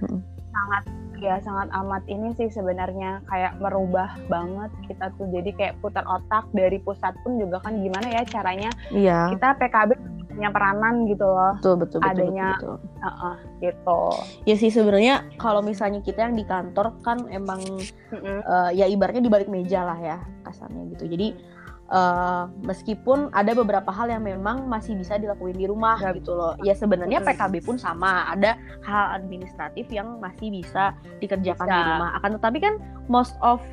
sangat 0.53 0.83
ya 1.19 1.41
sangat 1.41 1.67
amat 1.73 2.03
ini 2.07 2.33
sih 2.37 2.49
sebenarnya 2.49 3.21
kayak 3.27 3.57
merubah 3.59 4.15
banget 4.31 4.71
kita 4.87 5.11
tuh. 5.17 5.27
Jadi 5.33 5.51
kayak 5.57 5.77
putar 5.81 6.05
otak 6.05 6.47
dari 6.53 6.77
pusat 6.81 7.13
pun 7.25 7.41
juga 7.41 7.61
kan 7.61 7.77
gimana 7.81 8.07
ya 8.09 8.23
caranya 8.27 8.71
iya. 8.93 9.27
kita 9.33 9.57
PKB 9.57 10.17
punya 10.37 10.53
peranan 10.53 11.09
gitu 11.09 11.25
loh. 11.25 11.57
Betul 11.57 11.75
betul 11.81 11.99
betul. 12.05 12.13
Adanya 12.13 12.49
betul, 12.61 12.75
betul. 12.77 13.01
Uh 13.01 13.09
-uh, 13.09 13.35
gitu. 13.57 14.01
Ya 14.45 14.55
sih 14.55 14.69
sebenarnya 14.69 15.15
kalau 15.41 15.65
misalnya 15.65 15.99
kita 16.05 16.29
yang 16.29 16.37
di 16.37 16.45
kantor 16.45 16.93
kan 17.01 17.25
emang 17.33 17.59
mm 17.65 18.13
-hmm. 18.13 18.39
uh, 18.45 18.69
ya 18.69 18.85
ibaratnya 18.85 19.25
di 19.25 19.33
balik 19.33 19.49
meja 19.49 19.81
lah 19.81 19.97
ya 19.97 20.17
kasarnya 20.45 20.93
gitu. 20.93 21.09
Jadi 21.09 21.56
uh, 21.91 22.51
meskipun 22.63 23.31
ada 23.31 23.51
beberapa 23.55 23.89
hal 23.91 24.11
yang 24.11 24.23
memang 24.23 24.67
masih 24.67 24.95
bisa 24.95 25.15
dilakuin 25.15 25.55
di 25.55 25.67
rumah 25.67 25.99
ya, 25.99 26.15
gitu 26.15 26.35
loh. 26.35 26.53
Ya 26.63 26.75
sebenarnya 26.75 27.23
PKB 27.23 27.63
pun 27.63 27.75
sama, 27.79 28.27
ada 28.27 28.59
hal 28.83 29.19
administratif 29.19 29.87
yang 29.91 30.19
masih 30.19 30.51
bisa 30.51 30.95
dikerjakan 31.23 31.67
bisa. 31.67 31.75
di 31.75 31.81
rumah. 31.83 32.09
Akan 32.19 32.31
tetapi 32.39 32.57
kan 32.59 32.73
most 33.07 33.35
of 33.39 33.63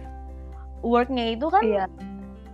worknya 0.85 1.35
itu 1.35 1.49
kan 1.49 1.65
iya. 1.65 1.87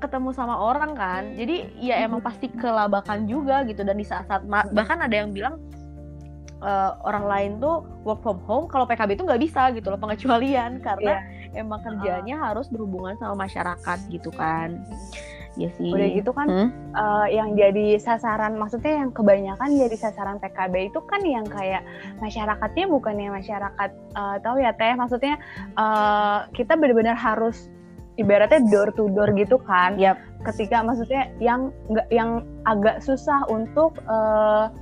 ketemu 0.00 0.32
sama 0.32 0.56
orang 0.56 0.96
kan. 0.96 1.36
Jadi 1.36 1.68
ya 1.80 2.00
emang 2.00 2.24
pasti 2.24 2.48
kelabakan 2.48 3.28
juga 3.28 3.62
gitu. 3.68 3.84
Dan 3.84 4.00
di 4.00 4.06
saat-saat 4.06 4.48
bahkan 4.48 4.98
ada 5.04 5.12
yang 5.12 5.34
bilang 5.36 5.60
uh, 6.64 6.96
orang 7.04 7.24
lain 7.28 7.50
tuh 7.60 7.84
work 8.08 8.24
from 8.24 8.40
home 8.48 8.64
kalau 8.70 8.88
PKB 8.88 9.20
itu 9.20 9.24
nggak 9.28 9.42
bisa 9.42 9.68
gitu 9.76 9.92
loh 9.92 10.00
pengecualian. 10.00 10.80
Karena 10.80 11.20
yeah. 11.52 11.60
emang 11.60 11.84
kerjanya 11.84 12.40
uh. 12.40 12.44
harus 12.52 12.70
berhubungan 12.72 13.18
sama 13.20 13.44
masyarakat 13.44 13.98
gitu 14.08 14.30
kan 14.32 14.80
ya 15.60 15.70
sih 15.76 15.92
udah 15.92 16.08
gitu 16.16 16.30
kan 16.32 16.48
hmm? 16.48 16.68
uh, 16.96 17.26
yang 17.28 17.52
jadi 17.52 18.00
sasaran 18.00 18.56
maksudnya 18.56 19.04
yang 19.04 19.12
kebanyakan 19.12 19.76
jadi 19.76 19.96
sasaran 20.00 20.40
PKB 20.40 20.88
itu 20.88 21.00
kan 21.04 21.20
yang 21.20 21.44
kayak 21.44 21.84
masyarakatnya 22.24 22.88
bukannya 22.88 23.28
masyarakat 23.28 23.90
uh, 24.16 24.36
tahu 24.40 24.64
ya 24.64 24.72
teh 24.72 24.96
maksudnya 24.96 25.36
uh, 25.76 26.48
kita 26.56 26.80
benar-benar 26.80 27.12
harus 27.12 27.68
ibaratnya 28.20 28.60
door 28.68 28.92
to 28.92 29.08
door 29.12 29.32
gitu 29.32 29.56
kan. 29.64 29.96
Yep. 29.96 30.16
ketika 30.40 30.80
maksudnya 30.80 31.28
yang 31.36 31.68
nggak 31.92 32.08
yang 32.08 32.48
agak 32.64 33.04
susah 33.04 33.44
untuk 33.52 34.00
uh, 34.08 34.72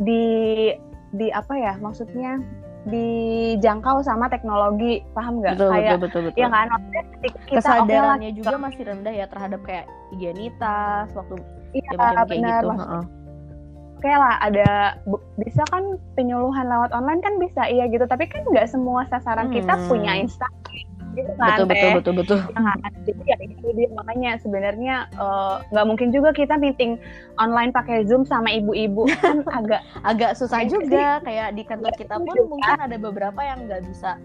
di 0.00 0.72
di 1.12 1.28
apa 1.28 1.52
ya 1.52 1.76
maksudnya 1.76 2.40
dijangkau 2.82 4.02
sama 4.02 4.26
teknologi 4.26 5.06
paham 5.14 5.38
nggak? 5.38 5.54
Betul, 5.54 5.70
kayak 5.70 5.90
betul, 5.98 6.00
betul, 6.02 6.20
betul. 6.30 6.40
ya 6.42 6.48
kan 6.50 6.66
kita 7.22 7.58
kesadarannya 7.62 8.30
okay 8.34 8.38
juga 8.42 8.56
masih 8.58 8.82
rendah 8.86 9.14
ya 9.14 9.26
terhadap 9.30 9.60
kayak 9.62 9.86
higienitas 10.10 11.06
waktu 11.14 11.34
iya, 11.72 11.90
kayak 11.94 12.26
benar, 12.26 12.62
gitu 12.62 12.68
uh 12.74 13.04
oke 14.02 14.10
okay 14.10 14.18
lah 14.18 14.34
ada 14.42 14.98
bisa 15.38 15.62
kan 15.70 15.94
penyuluhan 16.18 16.66
lewat 16.66 16.90
online 16.90 17.22
kan 17.22 17.38
bisa 17.38 17.70
iya 17.70 17.86
gitu. 17.86 18.02
Tapi 18.02 18.26
kan 18.26 18.42
nggak 18.50 18.66
semua 18.66 19.06
sasaran 19.06 19.46
hmm. 19.46 19.62
kita 19.62 19.78
punya 19.86 20.18
Instagram 20.18 20.90
gitu 21.12 21.32
kan 21.36 21.64
betul, 21.64 21.66
betul 21.68 21.90
betul 21.98 22.14
betul. 22.24 22.38
nah, 22.56 22.76
jadi 23.04 23.22
ya 23.28 23.36
itu 23.44 23.66
dia 23.76 23.88
makanya 23.92 24.30
sebenarnya 24.40 24.96
eh, 25.12 25.54
nggak 25.72 25.84
uh, 25.84 25.88
mungkin 25.88 26.08
juga 26.10 26.30
kita 26.32 26.56
meeting 26.56 26.96
online 27.36 27.70
pakai 27.72 28.04
zoom 28.08 28.24
sama 28.24 28.48
ibu-ibu 28.52 29.08
kan 29.22 29.44
agak 29.52 29.80
agak 30.04 30.32
susah 30.36 30.64
juga 30.64 31.20
kayak 31.24 31.56
di 31.56 31.62
kantor 31.64 31.92
kita 31.96 32.16
pun 32.16 32.32
juga. 32.32 32.48
mungkin 32.48 32.76
ada 32.80 32.96
beberapa 32.96 33.40
yang 33.44 33.68
nggak 33.68 33.82
bisa 33.88 34.16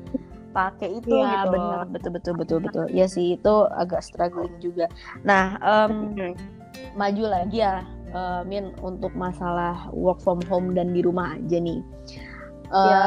pakai 0.55 0.89
itu 0.97 1.11
ya, 1.13 1.45
gitu. 1.45 1.53
benar. 1.53 1.85
betul 1.91 2.11
betul 2.17 2.33
betul 2.33 2.59
betul. 2.63 2.85
Ya 2.89 3.05
sih 3.05 3.37
itu 3.37 3.55
agak 3.77 4.01
struggling 4.01 4.55
juga. 4.57 4.89
Nah 5.21 5.59
um, 5.61 6.17
maju 6.97 7.23
lagi 7.29 7.61
ya 7.61 7.85
uh, 8.15 8.41
Min 8.47 8.73
untuk 8.81 9.13
masalah 9.13 9.91
work 9.93 10.17
from 10.23 10.41
home 10.49 10.73
dan 10.73 10.95
di 10.95 11.05
rumah 11.05 11.37
aja 11.37 11.57
nih. 11.61 11.81
Uh, 12.67 12.83
ya. 12.83 13.03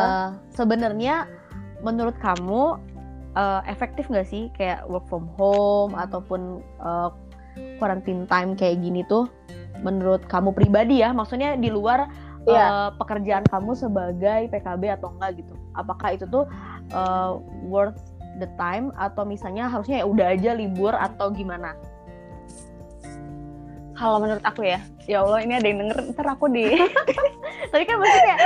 sebenarnya 0.56 1.28
menurut 1.84 2.16
kamu 2.20 2.76
uh, 3.34 3.60
efektif 3.66 4.06
nggak 4.10 4.26
sih 4.26 4.48
kayak 4.56 4.86
work 4.86 5.06
from 5.06 5.28
home 5.38 5.94
ataupun 5.94 6.64
uh, 6.82 7.10
quarantine 7.78 8.24
time 8.30 8.54
kayak 8.54 8.80
gini 8.80 9.02
tuh 9.06 9.28
menurut 9.80 10.24
kamu 10.28 10.52
pribadi 10.52 11.00
ya 11.00 11.10
maksudnya 11.10 11.56
di 11.56 11.72
luar 11.72 12.08
yeah. 12.46 12.48
Iya. 12.48 12.64
uh, 12.64 12.90
pekerjaan 12.96 13.44
kamu 13.48 13.72
sebagai 13.76 14.48
PKB 14.48 14.82
atau 14.96 15.12
enggak 15.16 15.44
gitu 15.44 15.54
apakah 15.76 16.16
itu 16.16 16.24
tuh 16.28 16.44
uh, 16.92 17.40
worth 17.68 18.00
the 18.40 18.48
time 18.56 18.94
atau 18.96 19.28
misalnya 19.28 19.68
harusnya 19.68 20.00
ya 20.00 20.06
udah 20.08 20.26
aja 20.32 20.50
libur 20.56 20.96
atau 20.96 21.28
gimana 21.32 21.76
kalau 24.00 24.16
menurut 24.16 24.40
aku 24.48 24.64
ya 24.64 24.80
ya 25.04 25.20
Allah 25.20 25.44
ini 25.44 25.60
ada 25.60 25.66
yang 25.68 25.78
denger 25.84 25.98
ntar 26.16 26.26
aku 26.32 26.48
di 26.48 26.72
tapi 27.72 27.84
kan 27.84 27.96
maksudnya 28.00 28.36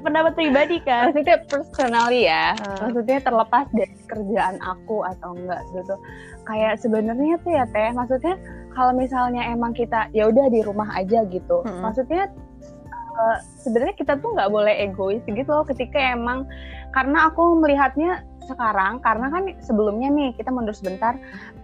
pendapat 0.00 0.32
pribadi 0.36 0.76
kan 0.82 1.12
maksudnya 1.12 1.38
personally 1.46 2.26
ya 2.26 2.56
hmm. 2.56 2.78
maksudnya 2.88 3.18
terlepas 3.22 3.66
dari 3.72 3.94
kerjaan 4.08 4.56
aku 4.64 5.04
atau 5.04 5.36
enggak 5.36 5.62
gitu 5.76 5.94
kayak 6.48 6.80
sebenarnya 6.80 7.36
tuh 7.44 7.52
ya 7.52 7.64
teh 7.70 7.90
maksudnya 7.92 8.34
kalau 8.72 8.92
misalnya 8.96 9.42
emang 9.50 9.76
kita 9.76 10.08
ya 10.16 10.28
udah 10.28 10.46
di 10.48 10.60
rumah 10.64 10.88
aja 10.96 11.24
gitu 11.28 11.62
hmm. 11.62 11.80
maksudnya 11.84 12.32
uh, 13.20 13.38
sebenarnya 13.60 13.94
kita 13.96 14.16
tuh 14.18 14.32
nggak 14.34 14.50
boleh 14.50 14.74
egois 14.88 15.22
gitu 15.28 15.50
loh 15.50 15.66
ketika 15.68 16.16
emang 16.16 16.48
karena 16.90 17.30
aku 17.30 17.60
melihatnya 17.60 18.24
sekarang 18.50 18.98
karena 18.98 19.30
kan 19.30 19.44
sebelumnya 19.62 20.10
nih 20.10 20.34
kita 20.34 20.50
mundur 20.50 20.74
sebentar 20.74 21.14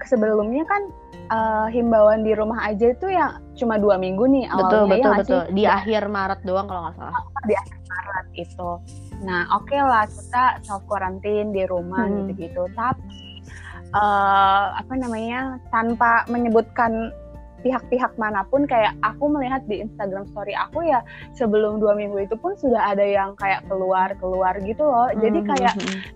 sebelumnya 0.07 0.63
kan 0.71 0.87
uh, 1.31 1.67
himbauan 1.71 2.23
di 2.23 2.33
rumah 2.35 2.69
aja 2.69 2.93
itu 2.93 3.07
yang 3.11 3.41
cuma 3.57 3.81
dua 3.81 3.97
minggu 3.97 4.25
nih 4.29 4.45
awalnya 4.53 4.85
betul 4.91 5.13
ya 5.13 5.19
betul. 5.19 5.43
sih? 5.47 5.53
di 5.55 5.65
akhir 5.65 6.03
Maret 6.11 6.41
doang 6.45 6.67
kalau 6.69 6.81
nggak 6.89 6.97
salah. 6.99 7.23
Di 7.47 7.55
akhir 7.57 7.79
Maret 7.87 8.29
itu 8.37 8.71
nah 9.25 9.49
oke 9.57 9.73
okay 9.73 9.81
lah 9.81 10.05
kita 10.05 10.45
self 10.61 10.85
quarantine 10.85 11.49
di 11.49 11.65
rumah 11.65 12.05
hmm. 12.05 12.37
gitu 12.37 12.45
gitu 12.45 12.63
tapi 12.77 13.41
uh, 13.97 14.77
apa 14.77 14.93
namanya 14.93 15.57
tanpa 15.73 16.29
menyebutkan 16.29 17.17
pihak-pihak 17.65 18.15
mana 18.21 18.45
pun 18.47 18.69
kayak 18.69 18.95
aku 19.03 19.27
melihat 19.33 19.65
di 19.67 19.83
Instagram 19.83 20.29
story 20.31 20.53
aku 20.55 20.87
ya 20.87 21.01
sebelum 21.35 21.81
dua 21.81 21.97
minggu 21.97 22.29
itu 22.29 22.37
pun 22.39 22.55
sudah 22.61 22.95
ada 22.95 23.03
yang 23.03 23.35
kayak 23.41 23.65
keluar 23.67 24.15
keluar 24.23 24.55
gitu 24.63 24.87
loh. 24.87 25.11
Jadi 25.19 25.41
hmm, 25.43 25.49
kayak 25.51 25.75
hmm, 25.75 25.89
hmm 25.91 26.16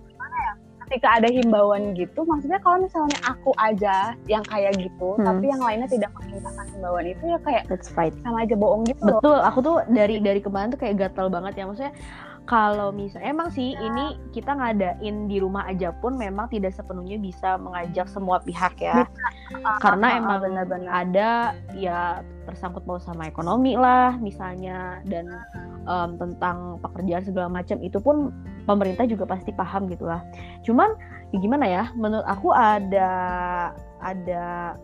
ketika 0.91 1.23
ada 1.23 1.31
himbauan 1.31 1.95
gitu 1.95 2.27
maksudnya 2.27 2.59
kalau 2.59 2.83
misalnya 2.83 3.15
aku 3.23 3.55
aja 3.55 4.11
yang 4.27 4.43
kayak 4.43 4.75
gitu 4.75 5.15
hmm. 5.15 5.23
tapi 5.23 5.47
yang 5.47 5.63
lainnya 5.63 5.87
tidak 5.87 6.11
menginginkan 6.19 6.67
himbauan 6.67 7.05
itu 7.07 7.23
ya 7.31 7.39
kayak 7.47 7.63
That's 7.71 7.87
right. 7.95 8.11
sama 8.19 8.43
aja 8.43 8.59
bohong 8.59 8.83
gitu 8.83 8.99
betul 8.99 9.39
loh. 9.39 9.47
aku 9.47 9.59
tuh 9.63 9.75
dari 9.87 10.19
dari 10.19 10.43
kemarin 10.43 10.75
tuh 10.75 10.83
kayak 10.83 10.99
gatel 10.99 11.31
banget 11.31 11.63
ya 11.63 11.63
maksudnya 11.63 11.95
kalau 12.49 12.89
misalnya 12.89 13.31
emang 13.31 13.49
sih 13.53 13.77
ini 13.77 14.17
kita 14.33 14.57
ngadain 14.57 15.29
di 15.29 15.37
rumah 15.37 15.69
aja 15.69 15.93
pun 15.93 16.17
memang 16.17 16.49
tidak 16.49 16.73
sepenuhnya 16.73 17.21
bisa 17.21 17.55
mengajak 17.61 18.09
semua 18.09 18.41
pihak 18.41 18.81
ya. 18.81 19.05
Karena 19.83 20.17
emang 20.17 20.41
benar-benar. 20.41 20.91
ada 20.91 21.29
ya 21.77 22.25
tersangkut 22.49 22.81
paut 22.83 22.99
sama 23.05 23.29
ekonomi 23.29 23.77
lah 23.77 24.17
misalnya. 24.17 24.99
Dan 25.05 25.29
um, 25.85 26.17
tentang 26.17 26.81
pekerjaan 26.81 27.23
segala 27.23 27.47
macam 27.47 27.77
itu 27.79 28.01
pun 28.01 28.33
pemerintah 28.65 29.05
juga 29.05 29.29
pasti 29.29 29.53
paham 29.53 29.85
gitu 29.87 30.09
lah. 30.09 30.25
Cuman 30.65 30.97
ya 31.31 31.37
gimana 31.39 31.65
ya 31.69 31.83
menurut 31.93 32.25
aku 32.25 32.51
ada 32.51 33.11
ada 34.01 34.75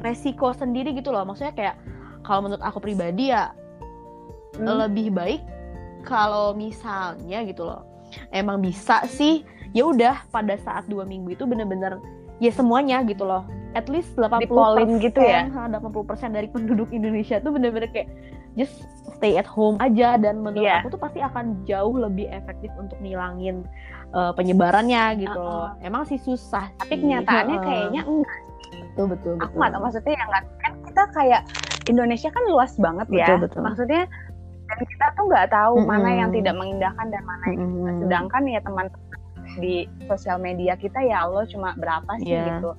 resiko 0.00 0.56
sendiri 0.56 0.96
gitu 0.96 1.12
loh. 1.12 1.28
Maksudnya 1.28 1.52
kayak 1.52 1.76
kalau 2.24 2.48
menurut 2.48 2.64
aku 2.64 2.80
pribadi 2.80 3.30
ya 3.30 3.52
hmm. 4.56 4.88
lebih 4.88 5.12
baik 5.12 5.51
kalau 6.04 6.52
misalnya 6.52 7.46
gitu 7.46 7.66
loh 7.66 7.86
emang 8.34 8.60
bisa 8.60 9.02
sih 9.08 9.46
ya 9.72 9.88
udah 9.88 10.28
pada 10.28 10.58
saat 10.60 10.84
dua 10.86 11.08
minggu 11.08 11.32
itu 11.32 11.48
bener-bener 11.48 11.96
ya 12.42 12.52
semuanya 12.52 13.00
gitu 13.06 13.24
loh. 13.24 13.46
At 13.72 13.88
least 13.88 14.12
80 14.20 14.44
Dipolin 14.44 15.00
gitu 15.00 15.24
ya? 15.24 15.48
80 15.48 15.80
persen 16.04 16.36
dari 16.36 16.44
penduduk 16.44 16.92
Indonesia 16.92 17.40
tuh 17.40 17.56
bener-bener 17.56 17.88
kayak 17.88 18.12
just 18.52 18.84
stay 19.16 19.40
at 19.40 19.48
home 19.48 19.80
aja. 19.80 20.20
Dan 20.20 20.44
menurut 20.44 20.68
yeah. 20.68 20.84
aku 20.84 20.92
tuh 20.92 21.00
pasti 21.00 21.24
akan 21.24 21.64
jauh 21.64 21.96
lebih 21.96 22.28
efektif 22.28 22.68
untuk 22.76 23.00
ngilangin 23.00 23.64
uh, 24.12 24.32
penyebarannya 24.36 25.24
gitu 25.24 25.40
uh 25.40 25.72
-uh. 25.72 25.86
emang 25.86 26.04
sih 26.04 26.20
susah 26.20 26.68
tapi 26.80 27.00
kenyataannya 27.00 27.58
uh. 27.58 27.64
kayaknya 27.64 28.02
enggak. 28.04 28.40
Betul 28.92 29.06
betul 29.08 29.34
aku 29.40 29.54
nggak 29.56 29.72
tahu 29.72 29.82
maksudnya 29.88 30.14
yang 30.20 30.30
kan 30.60 30.72
kita 30.84 31.02
kayak 31.16 31.42
Indonesia 31.88 32.28
kan 32.28 32.44
luas 32.52 32.72
banget 32.76 33.06
betul, 33.08 33.20
ya 33.20 33.36
betul. 33.40 33.60
maksudnya 33.64 34.02
dan 34.72 34.80
kita 34.88 35.06
tuh 35.12 35.24
nggak 35.28 35.48
tahu 35.52 35.74
mm 35.76 35.82
-hmm. 35.84 35.92
mana 35.92 36.10
yang 36.16 36.30
tidak 36.32 36.54
mengindahkan 36.56 37.06
dan 37.12 37.22
mana 37.28 37.44
yang 37.52 37.60
mm 37.60 37.72
-hmm. 37.76 37.98
sedangkan 38.08 38.42
ya 38.48 38.60
teman-teman 38.64 39.20
di 39.60 39.84
sosial 40.08 40.40
media 40.40 40.72
kita 40.80 40.96
ya 41.04 41.28
Allah 41.28 41.44
cuma 41.44 41.76
berapa 41.76 42.08
sih 42.24 42.32
yeah. 42.32 42.56
gitu 42.56 42.72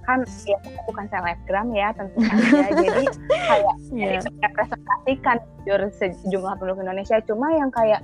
kan 0.00 0.24
ya 0.48 0.56
bukan 0.88 1.06
selebgram 1.12 1.68
ya 1.76 1.92
tentu 1.92 2.18
saja 2.24 2.72
jadi 2.82 3.04
kayak 3.28 3.76
yeah. 3.92 4.22
representasikan 4.42 5.36
jujur 5.66 5.80
sejumlah 5.92 6.56
penduduk 6.56 6.82
Indonesia 6.82 7.20
cuma 7.28 7.52
yang 7.52 7.68
kayak 7.68 8.00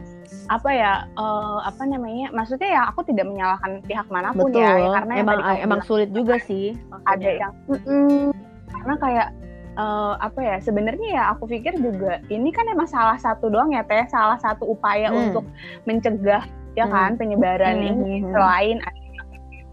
apa 0.52 0.70
ya 0.70 0.92
uh, 1.16 1.64
apa 1.64 1.82
namanya 1.88 2.30
maksudnya 2.36 2.68
ya 2.68 2.82
aku 2.92 3.00
tidak 3.08 3.26
menyalahkan 3.26 3.80
pihak 3.88 4.06
mana 4.12 4.30
pun 4.36 4.52
ya, 4.52 4.76
Betul. 4.76 4.76
ya 4.76 4.88
karena 5.00 5.12
emang 5.18 5.38
emang 5.56 5.80
sulit 5.82 6.10
juga 6.12 6.36
sih 6.36 6.76
maksudnya. 6.92 7.16
ada 7.16 7.30
yang 7.32 7.52
mm 7.64 7.80
-mm, 7.80 8.22
karena 8.70 8.94
kayak 9.00 9.28
uh, 9.76 10.18
apa 10.18 10.40
ya 10.42 10.56
sebenarnya 10.60 11.08
ya 11.12 11.22
aku 11.36 11.46
pikir 11.46 11.76
juga 11.78 12.20
ini 12.32 12.50
kan 12.50 12.66
emang 12.68 12.88
salah 12.88 13.16
satu 13.20 13.52
doang 13.52 13.72
ya 13.72 13.84
teh 13.84 14.04
salah 14.10 14.40
satu 14.40 14.66
upaya 14.66 15.12
hmm. 15.12 15.18
untuk 15.30 15.44
mencegah 15.84 16.44
ya 16.76 16.84
hmm. 16.84 16.92
kan 16.92 17.10
penyebaran 17.16 17.76
hmm. 17.78 17.88
ini 17.92 18.14
hmm. 18.20 18.32
selain 18.32 18.78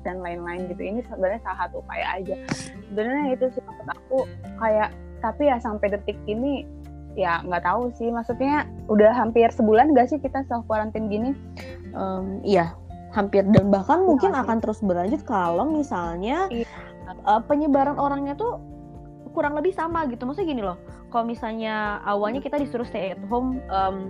dan 0.04 0.20
lain-lain 0.20 0.68
gitu 0.68 0.84
ini 0.84 1.00
sebenarnya 1.08 1.40
salah 1.48 1.60
satu 1.66 1.80
upaya 1.80 2.06
aja 2.20 2.36
sebenarnya 2.92 3.40
itu 3.40 3.46
sih 3.56 3.64
maksud 3.64 3.88
aku 3.88 4.18
kayak 4.60 4.92
tapi 5.24 5.48
ya 5.48 5.58
sampai 5.64 5.88
detik 5.96 6.20
ini 6.28 6.68
ya 7.16 7.40
nggak 7.48 7.64
tahu 7.64 7.88
sih 7.96 8.12
maksudnya 8.12 8.68
udah 8.92 9.16
hampir 9.16 9.48
sebulan 9.48 9.96
gak 9.96 10.12
sih 10.12 10.20
kita 10.20 10.44
self 10.50 10.68
quarantine 10.68 11.08
gini 11.08 11.32
um, 11.96 12.44
iya 12.44 12.76
hampir 13.14 13.46
dan 13.54 13.70
bahkan 13.70 14.02
mungkin 14.02 14.34
akan 14.34 14.58
terus 14.60 14.82
berlanjut 14.82 15.22
kalau 15.24 15.64
misalnya 15.70 16.50
iya. 16.50 16.66
uh, 17.24 17.40
penyebaran 17.46 17.96
orangnya 17.96 18.34
tuh 18.34 18.58
kurang 19.34 19.58
lebih 19.58 19.74
sama 19.74 20.06
gitu. 20.08 20.24
Maksudnya 20.24 20.48
gini 20.48 20.62
loh 20.64 20.78
kalau 21.14 21.30
misalnya 21.30 22.02
awalnya 22.06 22.42
kita 22.42 22.58
disuruh 22.58 22.86
stay 22.86 23.14
at 23.14 23.22
home 23.30 23.62
um, 23.70 24.10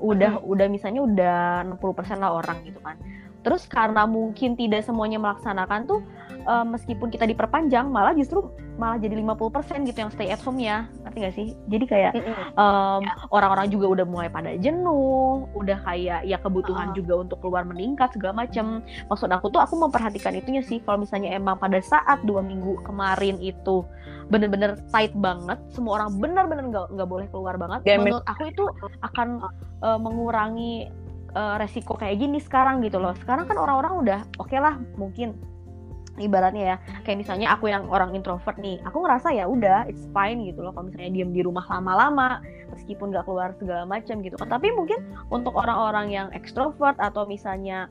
udah 0.00 0.40
hmm. 0.40 0.48
udah 0.48 0.66
misalnya 0.70 1.00
udah 1.04 1.40
60% 1.76 2.22
lah 2.22 2.30
orang 2.40 2.64
gitu 2.64 2.80
kan. 2.80 2.96
Terus 3.44 3.64
karena 3.68 4.04
mungkin 4.04 4.56
tidak 4.56 4.84
semuanya 4.84 5.20
melaksanakan 5.20 5.88
tuh 5.88 6.00
uh, 6.48 6.64
meskipun 6.64 7.12
kita 7.12 7.28
diperpanjang 7.28 7.92
malah 7.92 8.16
justru 8.16 8.48
malah 8.80 8.96
jadi 8.96 9.18
50% 9.20 9.90
gitu 9.90 9.98
yang 10.00 10.10
stay 10.14 10.30
at 10.32 10.40
home 10.40 10.62
ya. 10.62 10.86
Ngerti 11.04 11.18
gak 11.20 11.34
sih? 11.34 11.46
Jadi 11.66 11.84
kayak 11.84 12.12
um, 12.54 13.02
orang-orang 13.34 13.68
juga 13.68 14.00
udah 14.00 14.06
mulai 14.06 14.28
pada 14.30 14.54
jenuh 14.56 15.50
udah 15.52 15.78
kayak 15.84 16.24
ya 16.24 16.38
kebutuhan 16.40 16.90
uh. 16.90 16.94
juga 16.96 17.26
untuk 17.26 17.42
keluar 17.42 17.66
meningkat 17.66 18.14
segala 18.14 18.46
macem. 18.46 18.80
Maksud 19.10 19.28
aku 19.28 19.50
tuh 19.50 19.60
aku 19.60 19.74
memperhatikan 19.76 20.32
itunya 20.38 20.62
sih. 20.62 20.78
Kalau 20.86 21.02
misalnya 21.02 21.34
emang 21.34 21.58
pada 21.58 21.82
saat 21.82 22.22
dua 22.22 22.40
minggu 22.40 22.80
kemarin 22.86 23.36
itu 23.42 23.82
bener-bener 24.28 24.76
tight 24.92 25.12
banget 25.16 25.56
semua 25.72 26.04
orang 26.04 26.12
bener-bener 26.20 26.68
nggak 26.68 26.86
nggak 26.92 27.08
boleh 27.08 27.26
keluar 27.32 27.56
banget 27.56 27.80
Game 27.80 28.04
menurut 28.04 28.20
aku 28.28 28.52
itu 28.52 28.64
akan 29.00 29.40
uh, 29.80 29.96
mengurangi 29.96 30.92
uh, 31.32 31.56
resiko 31.56 31.96
kayak 31.96 32.20
gini 32.20 32.38
sekarang 32.38 32.84
gitu 32.84 33.00
loh. 33.00 33.16
Sekarang 33.18 33.48
kan 33.48 33.56
orang-orang 33.56 33.92
udah 34.04 34.20
oke 34.36 34.52
okay 34.52 34.60
lah 34.60 34.76
mungkin 35.00 35.34
ibaratnya 36.18 36.64
ya 36.74 36.76
kayak 37.06 37.24
misalnya 37.24 37.54
aku 37.54 37.70
yang 37.70 37.86
orang 37.88 38.14
introvert 38.14 38.58
nih 38.60 38.78
aku 38.84 39.02
ngerasa 39.02 39.32
ya 39.34 39.48
udah 39.48 39.88
it's 39.88 40.06
fine 40.12 40.42
gitu 40.44 40.62
loh 40.62 40.74
kalau 40.74 40.90
misalnya 40.90 41.10
diem 41.14 41.30
di 41.32 41.42
rumah 41.42 41.64
lama-lama 41.66 42.42
meskipun 42.78 43.10
gak 43.10 43.26
keluar 43.26 43.50
segala 43.58 43.82
macam 43.88 44.22
gitu. 44.22 44.38
Tapi 44.38 44.70
mungkin 44.70 45.02
untuk 45.34 45.56
orang-orang 45.58 46.14
yang 46.14 46.28
ekstrovert 46.30 46.94
atau 47.00 47.26
misalnya 47.26 47.90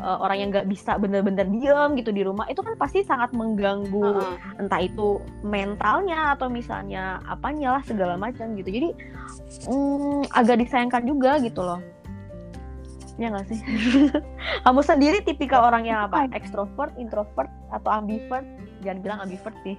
uh, 0.00 0.18
orang 0.22 0.40
yang 0.40 0.48
nggak 0.50 0.66
bisa 0.70 0.96
bener-bener 0.96 1.46
diem 1.50 1.90
gitu 1.98 2.10
di 2.10 2.22
rumah 2.24 2.48
itu 2.48 2.64
kan 2.64 2.74
pasti 2.80 3.04
sangat 3.04 3.30
mengganggu 3.36 4.00
uh 4.00 4.24
-huh. 4.24 4.60
entah 4.62 4.80
itu 4.80 5.20
mentalnya 5.44 6.34
atau 6.34 6.48
misalnya 6.48 7.20
apanya 7.28 7.78
lah 7.78 7.82
segala 7.84 8.16
macam 8.16 8.56
gitu. 8.56 8.70
Jadi 8.70 8.88
um, 9.68 10.24
agak 10.32 10.62
disayangkan 10.64 11.04
juga 11.04 11.38
gitu 11.42 11.60
loh 11.62 11.93
ya 13.14 13.30
nggak 13.30 13.46
sih? 13.46 13.58
Kamu 14.66 14.80
sendiri 14.82 15.22
tipikal 15.22 15.66
orang 15.70 15.86
yang 15.86 16.10
apa? 16.10 16.26
Ekstrovert 16.34 16.94
introvert 16.98 17.50
atau 17.70 17.90
ambivert? 17.90 18.46
Jangan 18.82 18.98
bilang 19.00 19.18
ambivert 19.22 19.56
sih. 19.62 19.76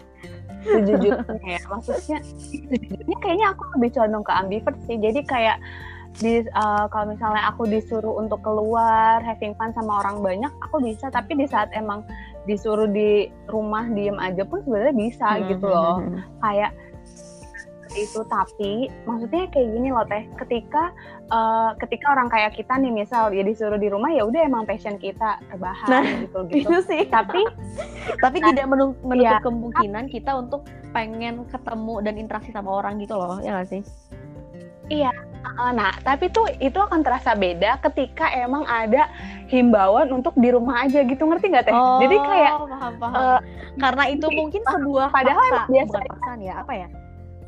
Sejujurnya. 0.63 1.23
Ya 1.55 1.59
maksudnya 1.67 2.19
sejujurnya 2.23 3.17
kayaknya 3.21 3.47
aku 3.51 3.63
lebih 3.77 3.89
condong 3.95 4.23
ke 4.23 4.33
ambivert 4.33 4.77
sih. 4.87 4.97
Jadi 4.97 5.19
kayak 5.27 5.57
di 6.15 6.47
uh, 6.55 6.87
kalau 6.87 7.11
misalnya 7.11 7.43
aku 7.51 7.67
disuruh 7.67 8.15
untuk 8.15 8.39
keluar 8.39 9.19
having 9.19 9.51
fun 9.59 9.75
sama 9.75 9.99
orang 9.99 10.23
banyak 10.23 10.51
aku 10.63 10.79
bisa. 10.79 11.11
Tapi 11.11 11.35
di 11.35 11.45
saat 11.45 11.67
emang 11.75 12.07
disuruh 12.47 12.87
di 12.87 13.27
rumah 13.51 13.83
diem 13.91 14.15
aja 14.21 14.47
pun 14.47 14.63
sebenarnya 14.63 14.95
bisa 14.95 15.27
hmm, 15.27 15.43
gitu 15.51 15.65
loh. 15.67 15.99
hmm, 15.99 16.07
hmm. 16.15 16.23
kayak 16.39 16.71
itu 17.95 18.21
tapi 18.27 18.91
maksudnya 19.07 19.47
kayak 19.49 19.67
gini 19.71 19.89
loh 19.89 20.05
teh. 20.05 20.23
Ketika 20.35 20.91
uh, 21.31 21.71
ketika 21.79 22.11
orang 22.11 22.27
kayak 22.27 22.53
kita 22.53 22.75
nih 22.77 22.91
misal 22.91 23.31
ya 23.31 23.41
disuruh 23.41 23.79
di 23.79 23.87
rumah 23.87 24.11
ya 24.11 24.27
udah 24.27 24.41
emang 24.43 24.67
passion 24.67 24.99
kita 24.99 25.39
rebahan 25.49 25.89
nah, 25.89 26.03
gitu 26.21 26.39
gitu. 26.51 26.69
itu 26.69 26.77
sih. 26.85 27.01
Tapi 27.07 27.41
tapi 28.23 28.37
nah, 28.43 28.47
tidak 28.51 28.65
menutup, 28.69 29.15
ya, 29.15 29.39
kemungkinan 29.39 30.11
kita 30.11 30.31
untuk 30.35 30.67
pengen 30.91 31.47
ketemu 31.47 31.95
dan 32.03 32.13
interaksi 32.15 32.51
sama 32.51 32.83
orang 32.83 32.99
gitu 32.99 33.15
loh 33.15 33.39
ya 33.43 33.59
gak 33.59 33.67
sih? 33.71 33.81
Iya 34.91 35.11
nah 35.55 35.93
tapi 36.01 36.27
tuh 36.33 36.49
itu 36.57 36.75
akan 36.75 37.05
terasa 37.05 37.37
beda 37.37 37.77
ketika 37.79 38.27
emang 38.33 38.65
ada 38.65 39.07
himbauan 39.45 40.09
untuk 40.09 40.33
di 40.35 40.49
rumah 40.49 40.83
aja 40.85 41.05
gitu. 41.05 41.21
Ngerti 41.21 41.53
nggak 41.53 41.65
teh? 41.69 41.73
Oh, 41.73 42.01
jadi 42.01 42.17
kayak 42.17 42.51
paham 42.65 42.93
paham. 42.97 43.13
uh, 43.13 43.39
karena 43.77 44.03
itu 44.09 44.27
mungkin 44.33 44.61
sebuah 44.65 45.07
padahal 45.13 45.45
paksa, 45.53 45.69
biasa 45.69 45.97
bukan 46.09 46.37
ya 46.41 46.53
apa 46.65 46.73
ya 46.73 46.87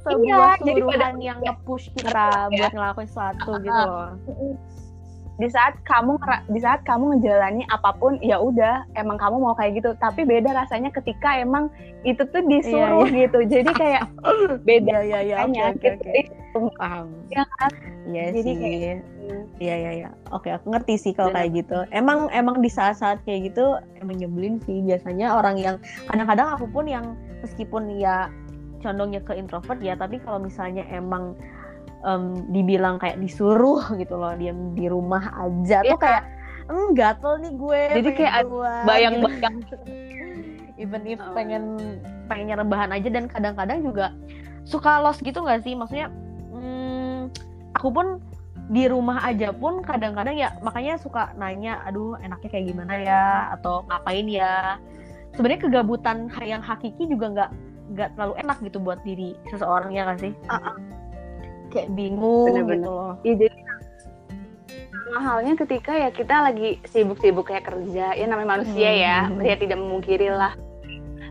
sebuah 0.07 0.51
iya, 0.59 0.65
jadi 0.65 0.81
pada, 0.87 1.07
yang 1.19 1.39
ya, 1.43 1.51
nge-push 1.51 1.85
kita 1.99 2.27
ya. 2.49 2.49
buat 2.55 2.71
ngelakuin 2.73 3.07
sesuatu 3.11 3.49
uh, 3.51 3.59
gitu 3.59 3.81
loh. 3.83 4.09
Di 5.37 5.45
saat 5.53 5.77
kamu 5.85 6.17
di 6.49 6.59
saat 6.65 6.81
kamu 6.81 7.13
ngejalani 7.13 7.61
apa 7.69 7.93
pun 8.01 8.17
ya 8.25 8.41
udah 8.41 8.89
emang 8.97 9.21
kamu 9.21 9.37
mau 9.37 9.53
kayak 9.53 9.77
gitu, 9.77 9.93
tapi 10.01 10.25
beda 10.25 10.49
rasanya 10.49 10.89
ketika 10.89 11.37
emang 11.37 11.69
itu 12.01 12.25
tuh 12.33 12.41
disuruh 12.49 13.05
iya, 13.05 13.13
iya. 13.13 13.21
gitu. 13.29 13.39
Jadi 13.45 13.71
kayak 13.77 14.03
beda 14.67 14.97
ya 15.05 15.19
ya 15.21 15.45
ya 15.45 15.69
oke 15.69 15.87
oke. 15.93 16.19
Paham. 16.81 17.13
Ya 17.29 17.45
kan? 17.61 17.71
Iya 18.09 18.23
Jadi 18.33 18.41
sih. 18.41 18.55
Kayak, 18.57 18.97
Iya 19.59 19.75
iya 19.75 19.91
iya. 20.03 20.09
Oke, 20.31 20.49
aku 20.53 20.71
ngerti 20.71 20.95
sih 20.95 21.13
kalau 21.13 21.35
kayak 21.35 21.51
gitu. 21.53 21.83
Emang 21.91 22.31
emang 22.31 22.63
di 22.63 22.69
saat-saat 22.71 23.21
kayak 23.27 23.51
gitu 23.51 23.75
emang 23.99 24.15
nyebelin 24.17 24.55
sih 24.63 24.79
biasanya 24.85 25.35
orang 25.35 25.59
yang 25.59 25.75
kadang-kadang 26.07 26.47
aku 26.55 26.65
pun 26.71 26.85
yang 26.87 27.17
meskipun 27.43 27.99
ya 27.99 28.31
condongnya 28.79 29.21
ke 29.23 29.33
introvert 29.35 29.79
ya 29.81 29.97
tapi 29.97 30.21
kalau 30.21 30.41
misalnya 30.41 30.85
emang 30.89 31.37
um, 32.05 32.47
dibilang 32.53 33.01
kayak 33.01 33.17
disuruh 33.21 33.83
gitu 33.97 34.15
loh 34.17 34.33
diam 34.37 34.73
di 34.77 34.85
rumah 34.87 35.33
aja 35.37 35.81
yeah. 35.81 35.91
tuh 35.93 35.99
kayak 35.99 36.23
hmm, 36.67 36.87
gatel 36.93 37.33
nih 37.41 37.53
gue 37.55 37.81
jadi 38.01 38.09
kayak 38.13 38.33
bayang-bayang 38.85 39.55
gitu. 39.65 39.75
even 40.83 41.01
if 41.09 41.17
oh. 41.17 41.33
pengen 41.33 41.77
pengen 42.29 42.57
rebahan 42.61 42.93
aja 42.93 43.09
dan 43.09 43.25
kadang-kadang 43.25 43.81
juga 43.81 44.13
suka 44.67 45.01
lost 45.01 45.25
gitu 45.25 45.41
nggak 45.41 45.65
sih 45.65 45.73
maksudnya 45.73 46.11
hmm, 46.53 47.33
aku 47.73 47.89
pun 47.89 48.07
di 48.67 48.83
rumah 48.85 49.23
aja 49.23 49.55
pun 49.55 49.79
kadang-kadang 49.79 50.35
ya 50.35 50.51
makanya 50.59 50.99
suka 50.99 51.31
nanya 51.39 51.79
aduh 51.87 52.19
enaknya 52.19 52.49
kayak 52.51 52.65
gimana 52.67 52.93
ya 52.99 53.23
atau 53.55 53.87
ngapain 53.87 54.27
ya 54.27 54.75
sebenarnya 55.39 55.61
kegabutan 55.71 56.27
yang 56.43 56.59
hakiki 56.59 57.07
juga 57.07 57.25
nggak 57.31 57.51
nggak 57.93 58.09
terlalu 58.15 58.33
enak 58.43 58.57
gitu 58.63 58.77
buat 58.83 58.99
diri 59.07 59.35
seseorang 59.51 59.91
ya 59.95 60.03
kan 60.07 60.17
sih 60.19 60.33
uh 60.49 60.55
-uh. 60.55 60.75
kayak 61.71 61.89
bingung 61.95 62.51
Bener 62.51 62.63
-bener. 62.63 62.75
gitu 62.79 62.89
loh 62.91 63.13
iya 63.23 63.35
jadi 63.35 63.57
mahalnya 65.07 65.53
ketika 65.55 65.91
ya 65.95 66.09
kita 66.11 66.35
lagi 66.51 66.69
sibuk-sibuk 66.83 67.47
kayak 67.47 67.65
kerja 67.65 68.13
ya 68.13 68.25
namanya 68.27 68.59
manusia 68.59 68.91
ya, 68.91 69.17
hmm. 69.25 69.39
ya 69.39 69.55
ya 69.55 69.55
tidak 69.55 69.77
memungkiri 69.79 70.29
lah 70.29 70.53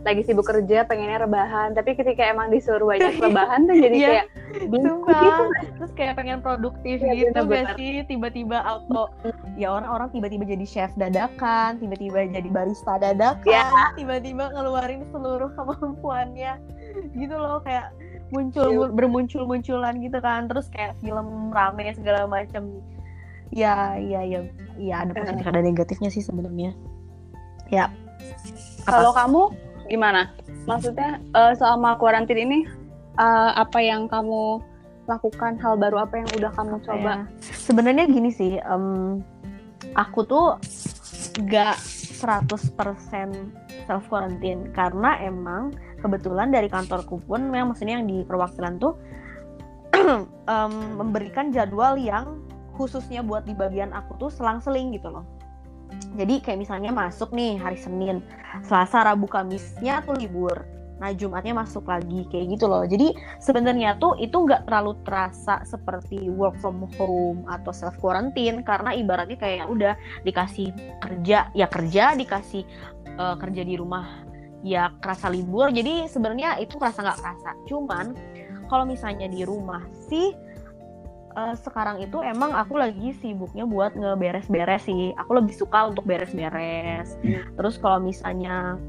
lagi 0.07 0.23
sibuk 0.23 0.47
kerja 0.47 0.87
pengennya 0.87 1.27
rebahan. 1.27 1.75
Tapi 1.75 1.99
ketika 1.99 2.23
emang 2.31 2.55
disuruh 2.55 2.87
banyak 2.87 3.19
rebahan 3.27 3.67
tuh 3.67 3.75
jadi 3.75 3.97
yeah, 3.99 4.09
kayak 4.09 4.27
bingung 4.71 5.03
gitu. 5.03 5.45
Terus 5.83 5.93
kayak 5.99 6.15
pengen 6.15 6.39
produktif 6.39 7.03
ya, 7.03 7.13
gitu 7.13 7.35
bener, 7.43 7.75
gak 7.75 7.77
sih? 7.77 8.07
Tiba-tiba 8.07 8.63
auto. 8.63 9.11
Ya 9.59 9.75
orang-orang 9.75 10.15
tiba-tiba 10.15 10.47
jadi 10.47 10.65
chef 10.65 10.95
dadakan 10.95 11.83
tiba-tiba 11.83 12.31
jadi 12.31 12.49
barista 12.49 13.03
dadakan 13.03 13.51
yeah. 13.51 13.91
tiba-tiba 13.99 14.55
ngeluarin 14.55 15.03
seluruh 15.11 15.51
kemampuannya. 15.59 16.63
Gitu 17.19 17.35
loh 17.35 17.59
kayak 17.67 17.91
muncul 18.31 18.71
yeah. 18.71 18.95
bermuncul-munculan 18.95 19.99
gitu 19.99 20.23
kan. 20.23 20.47
Terus 20.47 20.71
kayak 20.71 20.95
film 21.03 21.51
rame 21.51 21.91
segala 21.99 22.31
macam 22.31 22.79
ya 23.51 23.99
ya 23.99 24.23
ya. 24.23 24.47
Ya 24.79 25.03
ada 25.03 25.19
positif 25.19 25.43
ada 25.43 25.59
negatifnya 25.59 26.15
sih 26.15 26.23
sebenarnya. 26.23 26.71
Ya. 27.75 27.91
Kalau 28.87 29.11
kamu 29.11 29.66
gimana? 29.87 30.35
Maksudnya 30.67 31.23
uh, 31.35 31.53
selama 31.55 31.99
kuarantin 31.99 32.39
ini 32.39 32.59
uh, 33.19 33.57
apa 33.57 33.79
yang 33.81 34.07
kamu 34.07 34.61
lakukan 35.07 35.55
hal 35.63 35.79
baru 35.79 36.03
apa 36.03 36.23
yang 36.23 36.29
udah 36.35 36.51
kamu 36.55 36.77
coba? 36.83 37.13
Ya. 37.23 37.51
Sebenarnya 37.55 38.05
gini 38.11 38.31
sih, 38.35 38.59
um, 38.67 39.23
aku 39.95 40.27
tuh 40.27 40.59
gak 41.47 41.79
100% 42.17 42.65
self 43.87 44.05
quarantine 44.11 44.73
karena 44.75 45.21
emang 45.23 45.77
kebetulan 46.01 46.51
dari 46.51 46.67
kantorku 46.67 47.23
pun 47.25 47.53
memang 47.53 47.73
maksudnya 47.73 48.01
yang 48.01 48.09
di 48.09 48.25
perwakilan 48.27 48.81
tuh 48.81 48.99
um, 50.53 50.75
memberikan 50.97 51.55
jadwal 51.55 51.95
yang 51.95 52.41
khususnya 52.75 53.25
buat 53.25 53.47
di 53.47 53.55
bagian 53.57 53.95
aku 53.95 54.17
tuh 54.21 54.31
selang-seling 54.33 54.93
gitu 54.97 55.09
loh 55.13 55.25
jadi 56.17 56.41
kayak 56.41 56.59
misalnya 56.65 56.91
masuk 56.91 57.31
nih 57.37 57.61
hari 57.61 57.77
Senin, 57.77 58.25
Selasa, 58.65 59.05
Rabu, 59.05 59.29
Kamisnya 59.29 60.01
tuh 60.03 60.17
libur. 60.17 60.65
Nah 60.97 61.13
Jumatnya 61.13 61.53
masuk 61.53 61.85
lagi 61.93 62.25
kayak 62.33 62.57
gitu 62.57 62.65
loh. 62.67 62.89
Jadi 62.89 63.13
sebenarnya 63.37 64.01
tuh 64.01 64.17
itu 64.17 64.33
nggak 64.33 64.65
terlalu 64.65 64.97
terasa 65.05 65.61
seperti 65.69 66.33
work 66.33 66.57
from 66.57 66.89
home 66.97 67.45
atau 67.53 67.69
self 67.69 68.01
quarantine 68.01 68.65
karena 68.65 68.97
ibaratnya 68.97 69.37
kayak 69.37 69.69
udah 69.69 69.93
dikasih 70.25 70.73
kerja 71.05 71.53
ya 71.53 71.67
kerja, 71.69 72.17
dikasih 72.17 72.65
uh, 73.21 73.37
kerja 73.37 73.63
di 73.63 73.77
rumah 73.77 74.25
ya 74.65 74.89
kerasa 75.05 75.29
libur. 75.29 75.69
Jadi 75.69 76.09
sebenarnya 76.09 76.57
itu 76.65 76.81
kerasa 76.81 77.05
nggak 77.05 77.19
kerasa. 77.21 77.51
Cuman 77.69 78.17
kalau 78.73 78.89
misalnya 78.89 79.29
di 79.29 79.45
rumah 79.45 79.85
sih 80.09 80.33
uh, 81.37 81.55
sekarang 81.55 82.01
itu 82.01 82.19
emang 82.25 82.57
aku 82.57 82.81
lagi 82.81 83.13
sibuknya 83.21 83.69
buat 83.69 83.93
ngeberes-beres 83.95 84.89
sih. 84.89 85.13
Aku 85.21 85.37
lebih 85.37 85.53
suka 85.53 85.93
untuk 85.93 86.09
beres-beres. 86.09 87.21
Hmm. 87.21 87.45
Terus 87.61 87.77
kalau 87.77 88.01
misalnya 88.01 88.81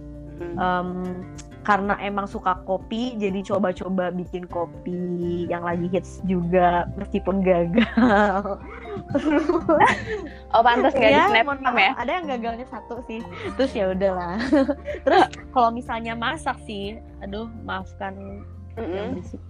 um, 0.55 1.05
karena 1.67 1.99
emang 1.99 2.31
suka 2.31 2.63
kopi, 2.63 3.19
jadi 3.19 3.43
coba-coba 3.43 4.07
bikin 4.15 4.47
kopi 4.47 5.43
yang 5.51 5.67
lagi 5.67 5.91
hits 5.91 6.23
juga 6.23 6.87
meskipun 6.95 7.43
gagal. 7.43 8.55
oh 10.55 10.63
pantas 10.63 10.95
nggak 10.95 11.11
ya, 11.11 11.27
di 11.27 11.43
snap 11.43 11.75
ya? 11.75 11.91
Ada 11.99 12.11
yang 12.23 12.25
gagalnya 12.31 12.67
satu 12.71 13.03
sih. 13.03 13.19
Terus 13.59 13.71
ya 13.75 13.91
udahlah. 13.91 14.39
Terus 15.03 15.27
kalau 15.51 15.69
misalnya 15.75 16.15
masak 16.15 16.55
sih, 16.63 17.03
aduh 17.19 17.51
maafkan 17.67 18.15
mm 18.15 18.79
-hmm. 18.79 18.95
yang 18.95 19.07
berisik 19.11 19.43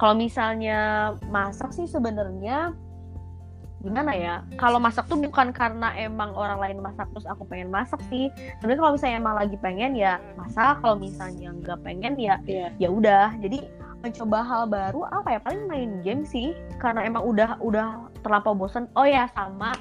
kalau 0.00 0.16
misalnya 0.16 1.12
masak 1.28 1.76
sih 1.76 1.84
sebenarnya 1.84 2.72
gimana 3.84 4.16
ya? 4.16 4.34
Kalau 4.56 4.80
masak 4.80 5.04
tuh 5.12 5.20
bukan 5.20 5.52
karena 5.52 5.92
emang 5.92 6.32
orang 6.32 6.56
lain 6.56 6.78
masak 6.80 7.04
terus 7.12 7.28
aku 7.28 7.44
pengen 7.44 7.68
masak 7.68 8.00
sih. 8.08 8.32
Sebenarnya 8.60 8.80
kalau 8.80 8.92
misalnya 8.96 9.16
emang 9.20 9.36
lagi 9.36 9.56
pengen 9.60 9.92
ya 9.92 10.16
masak. 10.40 10.80
Kalau 10.80 10.96
misalnya 10.96 11.52
nggak 11.52 11.84
pengen 11.84 12.16
ya 12.16 12.40
yeah. 12.48 12.72
ya 12.80 12.88
udah. 12.88 13.36
Jadi 13.44 13.60
mencoba 14.00 14.40
hal 14.40 14.62
baru 14.72 15.04
apa 15.12 15.36
ya? 15.36 15.40
Paling 15.44 15.68
main 15.68 15.90
game 16.00 16.24
sih. 16.24 16.56
Karena 16.80 17.04
emang 17.04 17.24
udah 17.24 17.60
udah 17.60 18.08
terlampau 18.24 18.56
bosan 18.56 18.88
oh 18.96 19.04
ya 19.04 19.28
sama 19.36 19.76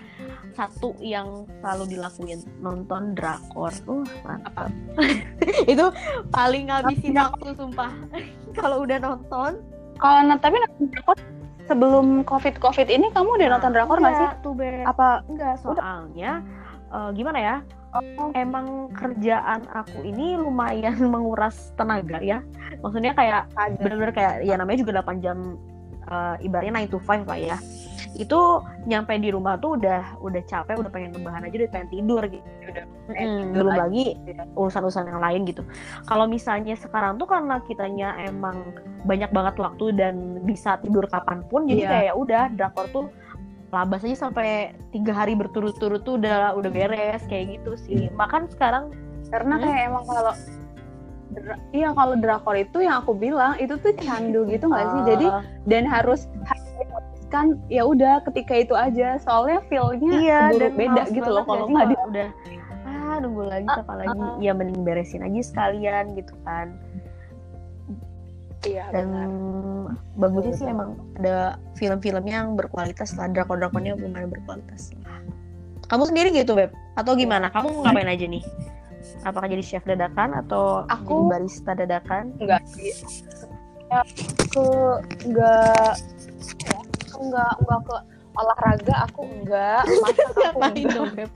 satu 0.52 0.96
yang 1.00 1.48
selalu 1.64 1.96
dilakuin. 1.96 2.44
Nonton 2.60 3.16
drakor. 3.16 3.72
Uh 3.88 4.04
mantap. 4.28 4.68
Itu 5.72 5.96
paling 6.32 6.68
ngabisin 6.68 7.16
waktu 7.16 7.56
sumpah. 7.56 7.92
kalau 8.60 8.84
udah 8.84 9.00
nonton 9.00 9.79
kalau 10.00 10.34
tapi 10.40 10.56
nonton 10.58 10.86
drakor 10.96 11.18
sebelum 11.70 12.06
covid 12.26 12.56
covid 12.58 12.88
ini 12.90 13.14
kamu 13.14 13.38
udah 13.38 13.48
nonton 13.60 13.72
drakor 13.76 13.98
nggak 14.02 14.16
sih? 14.18 14.28
Tuh 14.42 14.56
Apa 14.88 15.22
enggak 15.28 15.62
soalnya 15.62 16.42
uh, 16.90 17.12
gimana 17.14 17.40
ya? 17.40 17.56
oh. 17.94 18.30
emang 18.38 18.92
kerjaan 18.94 19.66
aku 19.72 20.06
ini 20.06 20.38
lumayan 20.38 20.98
menguras 21.14 21.74
tenaga 21.76 22.22
ya 22.22 22.40
maksudnya 22.82 23.14
kayak 23.18 23.50
bener-bener 23.82 24.14
kayak 24.14 24.34
ya 24.46 24.56
namanya 24.58 24.80
juga 24.86 25.02
8 25.02 25.24
jam 25.26 25.58
uh, 26.10 26.36
ibaratnya 26.42 26.86
9 26.86 26.94
to 26.94 27.00
5 27.02 27.26
lah 27.26 27.40
ya 27.40 27.58
itu 28.18 28.40
nyampe 28.90 29.14
di 29.22 29.30
rumah 29.30 29.60
tuh 29.62 29.78
udah 29.78 30.18
udah 30.24 30.42
capek 30.50 30.82
udah 30.82 30.92
pengen 30.92 31.14
rebahan 31.14 31.46
aja 31.46 31.56
udah 31.62 31.72
pengen 31.72 31.90
tidur 31.94 32.22
gitu 32.26 32.48
udah 32.66 32.86
hmm, 33.14 33.54
belum 33.54 33.76
lagi 33.78 34.04
urusan-urusan 34.58 35.14
yang 35.14 35.22
lain 35.22 35.42
gitu 35.46 35.62
kalau 36.10 36.26
misalnya 36.26 36.74
sekarang 36.74 37.22
tuh 37.22 37.30
karena 37.30 37.62
kitanya 37.70 38.18
emang 38.26 38.74
banyak 39.06 39.30
banget 39.30 39.56
waktu 39.62 39.94
dan 39.94 40.42
bisa 40.42 40.82
tidur 40.82 41.06
kapan 41.06 41.46
pun 41.48 41.70
jadi 41.70 41.82
yeah. 41.86 41.92
kayak 41.94 42.14
udah 42.18 42.44
drakor 42.58 42.86
tuh 42.90 43.06
labas 43.70 44.02
aja 44.02 44.26
sampai 44.26 44.74
tiga 44.90 45.14
hari 45.14 45.38
berturut-turut 45.38 46.02
tuh 46.02 46.18
udah 46.18 46.58
udah 46.58 46.72
beres 46.74 47.22
kayak 47.30 47.62
gitu 47.62 47.78
sih 47.78 48.10
makan 48.18 48.50
sekarang 48.50 48.90
karena 49.30 49.62
hmm? 49.62 49.64
kayak 49.64 49.82
emang 49.94 50.06
kalau 50.10 50.34
iya 51.70 51.94
kalau 51.94 52.18
drakor 52.18 52.58
itu 52.58 52.82
yang 52.82 53.06
aku 53.06 53.14
bilang 53.14 53.54
itu 53.62 53.78
tuh 53.78 53.94
candu 54.02 54.50
gitu 54.50 54.66
nggak 54.66 54.88
sih 54.90 55.02
jadi 55.14 55.28
ah. 55.30 55.44
dan 55.70 55.86
harus 55.86 56.26
kan 57.30 57.56
ya 57.70 57.86
udah 57.86 58.26
ketika 58.30 58.54
itu 58.58 58.74
aja. 58.76 59.22
Soalnya 59.22 59.62
feelnya 59.70 60.12
iya, 60.20 60.42
dan 60.54 60.74
beda 60.74 61.04
gitu 61.14 61.30
loh 61.30 61.46
kalau 61.46 61.70
nggak 61.70 61.96
udah 62.10 62.30
ah 62.90 63.18
nunggu 63.22 63.44
lagi 63.46 63.70
uh, 63.70 63.82
apa 63.82 63.94
lagi 64.06 64.18
uh, 64.18 64.38
ya 64.38 64.52
mending 64.54 64.82
beresin 64.86 65.26
aja 65.26 65.42
sekalian 65.42 66.14
gitu 66.18 66.34
kan. 66.46 66.74
Iya 68.68 68.92
dan 68.92 69.08
benar. 69.08 69.30
bagusnya 70.20 70.54
sih 70.54 70.68
emang 70.68 71.00
ada 71.16 71.56
film-film 71.80 72.28
yang 72.28 72.60
berkualitas 72.60 73.16
lah 73.16 73.32
drakor-drakornya 73.32 73.96
lumayan 73.96 74.28
berkualitas. 74.28 74.92
Kamu 75.90 76.06
sendiri 76.06 76.30
gitu 76.36 76.54
beb? 76.54 76.70
Atau 76.94 77.18
gimana? 77.18 77.50
Kamu 77.50 77.82
ngapain 77.82 78.06
aja 78.06 78.30
nih? 78.30 78.44
Apakah 79.26 79.48
jadi 79.50 79.64
chef 79.64 79.84
dadakan 79.88 80.38
atau 80.38 80.86
aku 80.86 81.26
jadi 81.26 81.32
barista 81.34 81.72
dadakan? 81.74 82.36
Enggak 82.38 82.62
sih. 82.70 82.94
Ya, 83.90 84.06
aku 84.06 84.68
enggak 85.26 85.98
aku 87.20 87.36
nggak 87.36 87.54
nggak 87.68 87.80
ke 87.84 87.96
olahraga 88.40 88.96
aku 89.12 89.22
enggak 89.28 89.84
masak 90.08 90.40
aku 90.40 90.60
enggak 90.64 91.28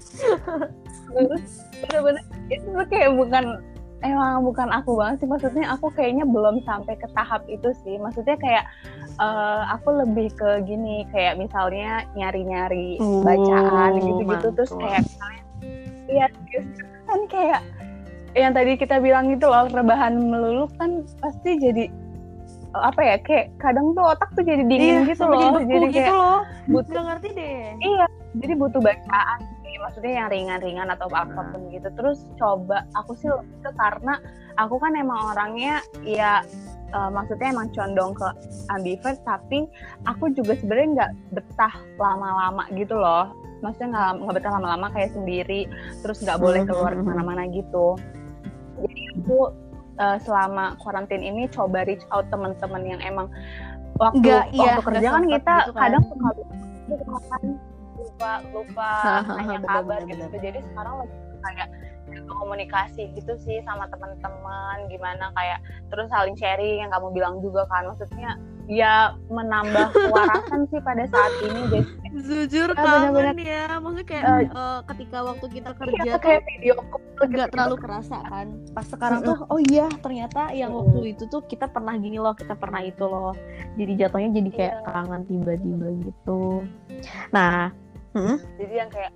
bener-bener 1.11 2.23
itu 2.47 2.67
kayak 2.87 3.11
bukan 3.19 3.59
emang 3.99 4.47
bukan 4.47 4.71
aku 4.71 4.95
banget 4.95 5.19
sih 5.19 5.27
maksudnya 5.27 5.75
aku 5.75 5.91
kayaknya 5.91 6.23
belum 6.23 6.63
sampai 6.63 6.95
ke 6.99 7.07
tahap 7.15 7.43
itu 7.47 7.71
sih. 7.87 7.95
Maksudnya 7.95 8.35
kayak 8.35 8.67
uh, 9.15 9.63
aku 9.75 9.95
lebih 9.95 10.27
ke 10.35 10.59
gini 10.67 11.07
kayak 11.11 11.39
misalnya 11.39 12.03
nyari-nyari 12.11 12.99
uh, 12.99 13.23
bacaan 13.23 13.91
gitu-gitu 14.03 14.47
terus 14.59 14.71
kayak 14.75 15.03
iya 16.11 16.27
kan 17.07 17.19
kayak 17.31 17.63
yang 18.35 18.51
tadi 18.51 18.75
kita 18.75 18.99
bilang 18.99 19.31
itu 19.31 19.47
loh 19.47 19.71
rebahan 19.71 20.19
melulu 20.19 20.67
kan 20.75 21.07
pasti 21.23 21.55
jadi 21.63 21.87
apa 22.73 23.01
ya 23.05 23.15
kayak 23.21 23.53
kadang 23.61 23.93
tuh 23.93 24.01
otak 24.01 24.29
tuh 24.33 24.41
jadi 24.41 24.65
dingin 24.65 25.05
iya, 25.05 25.09
gitu 25.13 25.25
loh 25.29 25.61
jadi, 25.61 25.69
jadi 25.69 25.87
gitu 25.93 26.01
kayak 26.01 26.13
loh. 26.17 26.41
butuh 26.69 27.01
ngerti 27.05 27.29
deh 27.37 27.65
iya 27.85 28.05
jadi 28.33 28.53
butuh 28.57 28.81
bacaan 28.81 29.39
sih 29.61 29.75
maksudnya 29.77 30.13
yang 30.25 30.27
ringan-ringan 30.33 30.87
atau 30.89 31.07
nah. 31.13 31.21
apa 31.21 31.41
pun 31.53 31.61
gitu 31.69 31.89
terus 31.93 32.25
coba 32.41 32.89
aku 32.97 33.13
sih 33.13 33.29
lebih 33.29 33.57
ke 33.61 33.71
karena 33.77 34.13
aku 34.57 34.75
kan 34.81 34.93
emang 34.97 35.19
orangnya 35.33 35.85
ya 36.01 36.41
uh, 36.93 37.09
maksudnya 37.13 37.53
emang 37.53 37.69
condong 37.73 38.13
ke 38.17 38.27
ambivert 38.73 39.21
tapi 39.21 39.69
aku 40.09 40.33
juga 40.33 40.57
sebenarnya 40.57 40.89
nggak 40.97 41.11
betah 41.37 41.73
lama-lama 42.01 42.65
gitu 42.73 42.97
loh 42.97 43.33
maksudnya 43.61 43.89
nggak 43.93 44.11
nggak 44.25 44.35
betah 44.41 44.51
lama-lama 44.57 44.87
kayak 44.91 45.11
sendiri 45.13 45.69
terus 46.01 46.21
nggak 46.21 46.41
boleh 46.41 46.61
keluar 46.65 46.93
mm-hmm. 46.93 47.05
ke 47.05 47.11
mana-mana 47.13 47.43
gitu 47.53 47.97
jadi 48.81 49.01
aku 49.21 49.39
uh, 49.99 50.17
selama 50.21 50.77
karantin 50.81 51.21
ini 51.21 51.49
coba 51.49 51.85
reach 51.85 52.03
out 52.13 52.25
teman-teman 52.29 52.83
yang 52.85 53.01
emang 53.03 53.27
waktu 54.01 54.25
gak, 54.25 54.49
waktu 54.53 54.57
iya, 54.57 54.73
kerja 54.81 55.07
kan 55.09 55.23
kita 55.29 55.55
gitu 55.55 55.71
kan. 55.73 55.81
kadang 55.81 56.03
suka 56.09 56.29
lupa 56.33 57.35
lupa 57.93 58.31
lupa 58.51 58.91
nanya 59.37 59.59
kabar 59.61 59.99
gitu 60.09 60.23
jadi 60.41 60.59
sekarang 60.59 60.95
lagi 61.05 61.15
kayak 61.43 61.69
komunikasi 62.29 63.09
gitu 63.17 63.33
sih 63.41 63.59
sama 63.65 63.89
teman-teman 63.89 64.85
gimana 64.87 65.33
kayak 65.33 65.59
terus 65.89 66.07
saling 66.09 66.37
sharing 66.37 66.85
yang 66.85 66.91
kamu 66.93 67.09
bilang 67.13 67.41
juga 67.41 67.65
kan 67.69 67.89
maksudnya 67.89 68.37
ya 68.71 69.11
menambah 69.27 69.91
kewarasan 69.91 70.63
sih 70.71 70.79
pada 70.79 71.03
saat 71.11 71.33
ini 71.43 71.61
jadi 71.67 71.89
jujur 72.23 72.69
ya, 72.71 72.77
kangen 72.79 73.11
bener 73.11 73.35
-bener. 73.35 73.47
ya 73.51 73.65
maksudnya 73.81 74.05
kayak 74.07 74.23
uh, 74.23 74.39
uh, 74.55 74.79
ketika 74.93 75.17
waktu 75.25 75.45
kita 75.51 75.69
iya, 75.73 75.79
kerja 75.79 76.03
iya, 76.05 76.15
kayak 76.21 76.41
video 76.47 76.73
nggak 77.23 77.47
gitu. 77.47 77.53
terlalu 77.55 77.75
kerasa 77.79 78.17
kan. 78.27 78.47
Pas 78.71 78.85
sekarang 78.87 79.19
tuh 79.23 79.37
oh 79.51 79.59
iya 79.71 79.87
ternyata 79.99 80.51
yang 80.55 80.71
waktu 80.75 81.15
itu 81.15 81.23
tuh 81.27 81.41
kita 81.47 81.67
pernah 81.67 81.95
gini 81.99 82.17
loh 82.19 82.31
kita 82.35 82.55
pernah 82.55 82.79
itu 82.83 83.03
loh. 83.03 83.35
Jadi 83.75 83.91
jatuhnya 83.99 84.29
jadi 84.31 84.49
kayak 84.51 84.75
yeah. 84.79 84.91
kangen 84.91 85.21
tiba-tiba 85.27 85.87
gitu. 86.07 86.41
Nah 87.35 87.71
hmm? 88.15 88.37
jadi 88.59 88.73
yang 88.85 88.89
kayak 88.91 89.11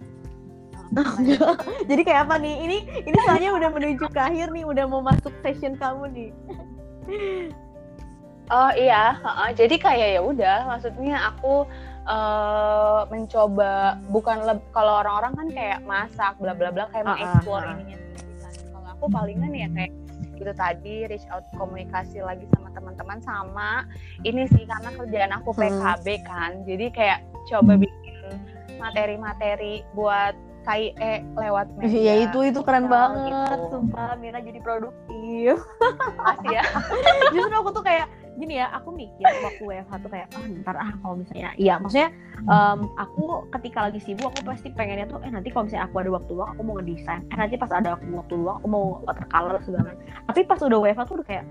jadi 1.90 2.02
kayak 2.04 2.22
apa 2.28 2.36
nih? 2.40 2.56
Ini 2.64 2.78
ini 3.12 3.18
soalnya 3.28 3.52
udah 3.56 3.70
menuju 3.72 4.06
ke 4.08 4.20
akhir 4.20 4.52
nih 4.56 4.64
udah 4.64 4.86
mau 4.88 5.04
masuk 5.04 5.32
session 5.44 5.76
kamu 5.76 6.04
nih 6.16 6.32
Oh 8.48 8.72
iya, 8.72 9.20
uh, 9.28 9.52
jadi 9.52 9.76
kayak 9.76 10.10
ya 10.16 10.22
udah, 10.24 10.58
maksudnya 10.72 11.20
aku 11.36 11.68
uh, 12.08 13.04
mencoba 13.12 14.00
bukan 14.08 14.40
kalau 14.72 15.04
orang-orang 15.04 15.36
kan 15.36 15.48
kayak 15.52 15.80
masak 15.84 16.32
bla 16.40 16.56
bla 16.56 16.72
bla 16.72 16.88
kayak 16.96 17.04
uh, 17.04 17.12
mengeksplor 17.12 17.60
uh, 17.60 17.68
uh. 17.68 17.74
ininya 17.76 17.98
kan. 18.00 18.54
Kalau 18.72 18.88
aku 18.96 19.06
palingan 19.12 19.52
ya 19.52 19.68
kayak 19.76 19.92
itu 20.38 20.54
tadi 20.54 20.96
reach 21.12 21.28
out 21.34 21.44
komunikasi 21.60 22.24
lagi 22.24 22.46
sama 22.56 22.70
teman-teman 22.72 23.20
sama 23.26 23.72
ini 24.22 24.46
sih 24.54 24.70
karena 24.70 24.94
kerjaan 24.94 25.32
aku 25.34 25.50
PKB 25.52 26.08
hmm. 26.08 26.24
kan, 26.24 26.52
jadi 26.64 26.86
kayak 26.94 27.20
coba 27.52 27.74
bikin 27.76 28.32
materi-materi 28.80 29.84
buat 29.92 30.38
KIE 30.68 31.24
lewat 31.40 31.68
media. 31.80 31.96
Iya 31.96 32.14
itu 32.28 32.40
itu 32.44 32.60
keren 32.60 32.92
banget, 32.92 33.32
gitu. 33.32 33.72
sumpah 33.72 34.20
Mira 34.20 34.44
jadi 34.44 34.60
produktif. 34.60 35.64
Makasih 36.20 36.60
ya. 36.60 36.64
Justru 37.36 37.56
aku 37.56 37.72
tuh 37.72 37.84
kayak 37.88 38.12
gini 38.38 38.62
ya, 38.62 38.70
aku 38.72 38.94
mikir 38.94 39.26
waktu 39.26 39.64
WFH 39.66 39.94
tuh 40.06 40.10
kayak, 40.14 40.28
oh 40.38 40.46
ntar 40.62 40.76
ah 40.78 40.92
kalau 41.02 41.16
misalnya, 41.20 41.52
iya 41.58 41.82
maksudnya 41.82 42.10
um, 42.46 42.90
aku 42.96 43.50
ketika 43.58 43.90
lagi 43.90 44.00
sibuk 44.02 44.30
aku 44.30 44.42
pasti 44.46 44.70
pengennya 44.72 45.10
tuh, 45.10 45.20
eh 45.26 45.32
nanti 45.34 45.50
kalau 45.50 45.66
misalnya 45.66 45.90
aku 45.90 45.96
ada 46.00 46.12
waktu 46.14 46.32
luang 46.38 46.50
aku 46.54 46.62
mau 46.62 46.76
ngedesain, 46.78 47.22
eh 47.28 47.38
nanti 47.38 47.56
pas 47.58 47.72
ada 47.74 47.98
aku 47.98 48.06
waktu 48.14 48.34
luang 48.38 48.56
aku 48.62 48.68
mau 48.70 48.86
watercolor 49.10 49.58
segala. 49.66 49.92
Tapi 50.30 50.40
pas 50.46 50.60
udah 50.62 50.80
WFH 50.80 51.02
tuh 51.10 51.16
udah 51.18 51.28
kayak 51.28 51.46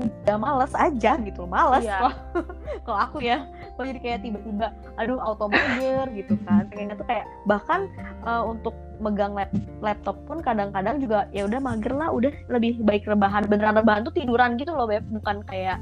udah 0.00 0.36
males 0.40 0.72
aja 0.72 1.18
gitu 1.20 1.44
males 1.44 1.84
iya. 1.84 2.14
kalau 2.86 2.98
aku 2.98 3.18
ya 3.20 3.44
kalau 3.76 3.86
jadi 3.90 4.00
kayak 4.00 4.18
tiba-tiba 4.24 4.72
aduh 4.96 5.18
auto 5.20 5.50
mager 5.50 6.06
gitu 6.14 6.38
kan 6.48 6.64
pengennya 6.72 6.96
tuh 6.96 7.06
kayak 7.08 7.26
bahkan 7.44 7.90
uh, 8.24 8.44
untuk 8.46 8.72
megang 9.00 9.32
lap 9.32 9.50
laptop 9.80 10.16
pun 10.28 10.44
kadang-kadang 10.44 11.00
juga 11.00 11.26
ya 11.32 11.48
udah 11.48 11.60
mager 11.60 11.92
lah 11.96 12.08
udah 12.12 12.32
lebih 12.52 12.80
baik 12.84 13.04
rebahan 13.08 13.48
beneran 13.48 13.80
rebahan 13.80 14.04
tuh 14.04 14.14
tiduran 14.14 14.56
gitu 14.60 14.72
loh 14.72 14.88
beb 14.88 15.04
bukan 15.08 15.44
kayak 15.48 15.80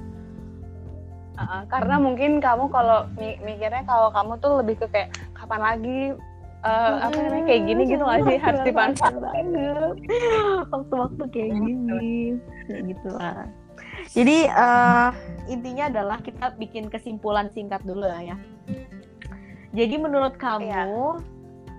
uh, 1.39 1.63
karena 1.71 1.95
mungkin 2.03 2.43
kamu 2.43 2.67
kalau 2.69 3.07
mikirnya 3.19 3.87
kalau 3.87 4.11
kamu 4.11 4.33
tuh 4.43 4.53
lebih 4.61 4.75
ke 4.83 4.87
kayak 4.91 5.15
kapan 5.39 5.61
lagi 5.63 6.01
uh, 6.67 7.07
apa 7.07 7.17
namanya 7.17 7.45
kayak 7.47 7.63
gini 7.71 7.83
gitu 7.87 8.03
gak 8.03 8.21
sih? 8.27 8.39
Harus 8.43 8.61
dimanfaatkan 8.67 9.47
waktu-waktu 10.75 11.23
kayak 11.31 11.53
gini 11.55 12.37
kayak 12.67 12.83
gitu 12.91 13.09
lah 13.15 13.47
jadi 14.13 14.49
uh, 14.53 15.11
intinya 15.51 15.91
adalah 15.91 16.19
kita 16.23 16.57
bikin 16.57 16.89
kesimpulan 16.89 17.53
singkat 17.53 17.83
dulu 17.85 18.09
lah 18.09 18.23
ya. 18.23 18.37
Jadi 19.77 19.95
menurut 20.01 20.41
kamu 20.41 20.73
ya. 20.73 20.85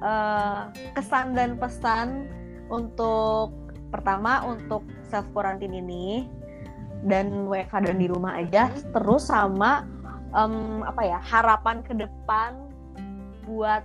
uh, 0.06 0.69
kesan 0.93 1.34
dan 1.34 1.58
pesan 1.58 2.30
untuk 2.69 3.56
pertama 3.89 4.45
untuk 4.45 4.86
self 5.10 5.26
quarantine 5.34 5.82
ini 5.82 6.30
dan 7.08 7.48
WFH 7.48 7.88
dan 7.88 7.98
di 7.98 8.08
rumah 8.12 8.40
aja, 8.40 8.68
hmm. 8.68 8.92
terus 8.92 9.30
sama 9.30 9.88
um, 10.36 10.84
apa 10.84 11.02
ya 11.06 11.20
harapan 11.22 11.80
ke 11.84 11.96
depan 11.96 12.56
buat 13.48 13.84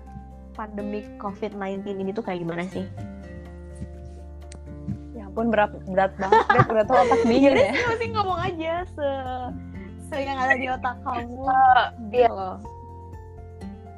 pandemi 0.55 1.03
COVID-19 1.18 1.83
ini 1.98 2.11
tuh 2.14 2.22
kayak 2.22 2.42
gimana 2.42 2.66
sih? 2.70 2.87
ampun 5.35 5.50
berat 5.50 5.74
berat 5.90 6.14
banget 6.14 6.46
udah 6.70 6.85
tuh 6.87 6.94
otak 6.94 7.20
dingin 7.35 7.59
ya 7.59 7.74
masih 7.90 8.09
ngomong 8.14 8.38
aja 8.38 8.87
se 8.87 9.11
se 10.07 10.16
yang 10.22 10.38
ada 10.38 10.55
di 10.55 10.70
otak 10.70 10.94
kamu 11.03 11.42
uh, 11.42 11.90
iya. 12.14 12.31
Gitu 12.31 12.50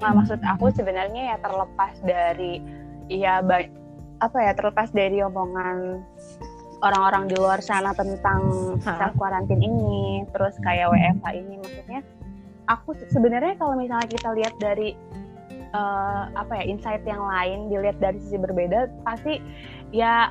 nah 0.00 0.10
maksud 0.16 0.40
aku 0.40 0.72
sebenarnya 0.72 1.36
ya 1.36 1.36
terlepas 1.44 1.92
dari 2.08 2.64
ya 3.12 3.44
apa 4.24 4.38
ya 4.40 4.56
terlepas 4.56 4.88
dari 4.96 5.20
omongan 5.20 6.00
orang-orang 6.86 7.26
di 7.26 7.36
luar 7.36 7.58
sana 7.58 7.90
tentang 7.92 8.40
self 8.82 9.14
quarantine 9.18 9.60
ini 9.60 10.22
terus 10.30 10.54
kayak 10.62 10.90
WFH 10.94 11.26
ini 11.34 11.54
maksudnya 11.58 12.00
aku 12.70 12.94
sebenarnya 13.10 13.54
kalau 13.58 13.74
misalnya 13.74 14.06
kita 14.06 14.28
lihat 14.34 14.54
dari 14.62 14.94
uh, 15.74 16.30
apa 16.34 16.62
ya 16.62 16.64
insight 16.70 17.02
yang 17.02 17.22
lain 17.22 17.70
dilihat 17.70 17.98
dari 17.98 18.18
sisi 18.22 18.38
berbeda 18.38 18.90
pasti 19.02 19.42
ya 19.90 20.30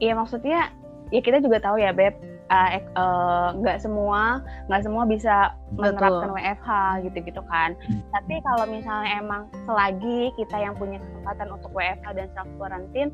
ya 0.00 0.12
maksudnya 0.12 0.72
ya 1.12 1.20
kita 1.20 1.40
juga 1.40 1.60
tahu 1.60 1.80
ya 1.80 1.92
beb 1.94 2.14
nggak 2.44 3.76
uh, 3.76 3.80
uh, 3.80 3.82
semua 3.82 4.44
nggak 4.68 4.82
semua 4.84 5.08
bisa 5.08 5.56
menerapkan 5.80 6.28
Betul. 6.28 6.36
WFH 6.36 6.70
gitu-gitu 7.08 7.42
kan. 7.48 7.72
Tapi 8.12 8.34
kalau 8.44 8.68
misalnya 8.68 9.10
emang 9.16 9.48
selagi 9.64 10.28
kita 10.36 10.56
yang 10.60 10.76
punya 10.76 11.00
kesempatan 11.00 11.48
untuk 11.56 11.72
WFH 11.72 12.06
dan 12.12 12.28
self 12.36 12.50
quarantine, 12.60 13.10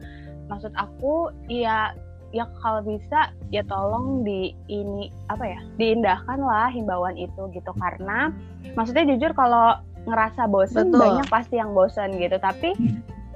maksud 0.51 0.75
aku 0.75 1.31
ya 1.47 1.95
ya 2.31 2.47
kalau 2.63 2.81
bisa 2.87 3.35
ya 3.51 3.67
tolong 3.67 4.23
di 4.23 4.55
ini 4.71 5.11
apa 5.27 5.45
ya 5.47 5.61
diindahkan 5.77 6.39
lah 6.39 6.71
himbauan 6.71 7.19
itu 7.19 7.51
gitu. 7.55 7.73
Karena 7.79 8.31
maksudnya 8.75 9.07
jujur 9.15 9.35
kalau 9.35 9.79
ngerasa 10.09 10.49
bosen 10.49 10.91
Betul. 10.91 11.01
banyak 11.01 11.27
pasti 11.29 11.59
yang 11.59 11.75
bosen 11.75 12.17
gitu. 12.17 12.37
Tapi 12.39 12.73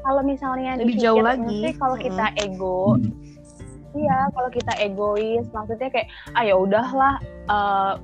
kalau 0.04 0.20
misalnya 0.20 0.76
lebih 0.76 1.00
jauh 1.00 1.24
lagi. 1.24 1.72
kalau 1.80 1.96
kita 1.96 2.30
ego 2.37 3.00
iya 3.94 4.28
kalau 4.35 4.50
kita 4.50 4.72
egois 4.83 5.46
maksudnya 5.54 5.88
kayak 5.88 6.09
ah 6.35 6.42
ya 6.42 6.54
udahlah 6.59 7.14
uh, 7.48 7.94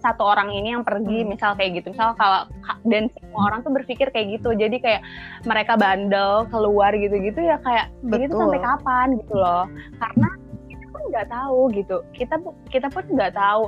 satu 0.00 0.24
orang 0.24 0.48
ini 0.50 0.72
yang 0.74 0.82
pergi 0.82 1.22
hmm. 1.22 1.28
misal 1.36 1.52
kayak 1.54 1.80
gitu. 1.80 1.92
Misal 1.92 2.16
kalau 2.16 2.48
dan 2.88 3.12
semua 3.12 3.52
orang 3.52 3.60
tuh 3.62 3.72
berpikir 3.72 4.08
kayak 4.10 4.40
gitu. 4.40 4.56
Jadi 4.56 4.80
kayak 4.80 5.02
mereka 5.44 5.76
bandel 5.76 6.48
keluar 6.48 6.90
gitu-gitu 6.96 7.40
ya 7.40 7.60
kayak 7.60 7.92
begitu 8.04 8.34
sampai 8.34 8.60
kapan? 8.60 9.06
gitu 9.20 9.34
loh. 9.36 9.64
Karena 10.00 10.28
kita 10.66 10.86
pun 10.88 11.02
nggak 11.12 11.28
tahu 11.28 11.60
gitu. 11.76 11.96
Kita 12.16 12.34
kita 12.72 12.88
pun 12.88 13.04
nggak 13.06 13.32
tahu 13.36 13.62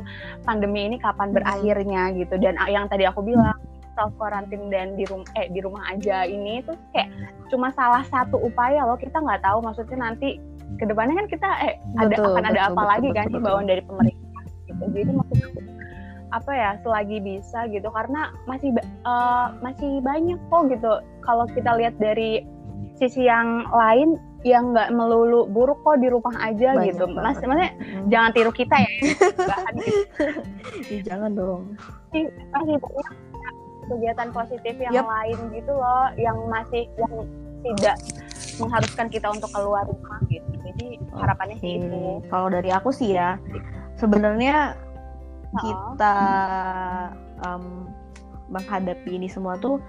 pandemi 0.48 0.88
ini 0.88 0.96
kapan 0.98 1.30
hmm. 1.30 1.36
berakhirnya 1.36 2.02
gitu. 2.16 2.34
Dan 2.40 2.56
yang 2.66 2.88
tadi 2.88 3.04
aku 3.04 3.20
bilang 3.22 3.56
self 3.92 4.16
quarantine 4.16 4.72
dan 4.72 4.96
di 4.96 5.04
rumah 5.04 5.28
eh 5.36 5.52
di 5.52 5.60
rumah 5.60 5.84
aja 5.92 6.24
ini 6.24 6.64
tuh 6.64 6.76
kayak 6.96 7.12
cuma 7.52 7.68
salah 7.76 8.02
satu 8.08 8.40
upaya 8.40 8.88
loh. 8.88 8.96
Kita 8.96 9.20
nggak 9.20 9.44
tahu 9.44 9.60
maksudnya 9.60 10.10
nanti 10.10 10.40
ke 10.80 10.84
depannya 10.88 11.14
kan 11.20 11.28
kita 11.28 11.48
eh 11.68 11.74
ada 12.00 12.16
betul, 12.16 12.32
akan 12.32 12.44
ada 12.48 12.60
apa 12.64 12.72
betul, 12.72 12.88
lagi 12.88 13.08
betul, 13.08 13.18
kan 13.20 13.26
himbauan 13.28 13.66
dari 13.68 13.82
pemerintah 13.84 14.42
gitu. 14.64 14.84
Jadi 14.88 15.10
maksud 15.12 15.38
aku 15.44 15.60
apa 16.32 16.50
ya 16.52 16.70
selagi 16.80 17.20
bisa 17.20 17.68
gitu. 17.68 17.88
Karena 17.92 18.32
masih 18.48 18.72
uh, 19.04 19.52
masih 19.60 20.00
banyak 20.00 20.40
kok 20.48 20.72
gitu. 20.72 20.92
Kalau 21.22 21.44
kita 21.52 21.76
lihat 21.78 21.94
dari 22.00 22.42
sisi 22.96 23.28
yang 23.28 23.68
lain 23.70 24.16
yang 24.42 24.74
nggak 24.74 24.90
melulu 24.90 25.46
buruk 25.46 25.78
kok 25.86 26.02
di 26.02 26.10
rumah 26.10 26.34
aja 26.42 26.74
banyak 26.74 26.98
gitu. 26.98 27.06
mas 27.14 27.38
maksudnya 27.38 27.70
hmm. 27.78 28.10
jangan 28.10 28.30
tiru 28.34 28.50
kita 28.50 28.74
ya. 28.74 28.90
Bahan 29.50 29.74
gitu. 29.78 30.24
jangan 31.06 31.30
dong. 31.30 31.62
Masih 32.10 32.26
banyak 32.50 33.14
kegiatan 33.86 34.28
positif 34.34 34.74
yang 34.78 34.94
yep. 34.94 35.06
lain 35.06 35.38
gitu 35.54 35.72
loh 35.74 36.10
yang 36.18 36.36
masih 36.50 36.90
yang 36.98 37.14
tidak 37.62 37.96
mengharuskan 38.58 39.06
kita 39.10 39.30
untuk 39.30 39.50
keluar 39.54 39.86
rumah 39.86 40.18
gitu. 40.26 40.50
Jadi 40.66 40.98
harapannya 41.14 41.56
sih 41.62 41.78
itu. 41.78 42.22
Kalau 42.26 42.48
dari 42.50 42.70
aku 42.74 42.90
sih 42.90 43.14
ya 43.14 43.38
sebenarnya 43.98 44.74
kita 45.60 46.16
um, 47.44 47.88
menghadapi 48.48 49.16
ini 49.16 49.28
semua 49.28 49.56
tuh 49.60 49.80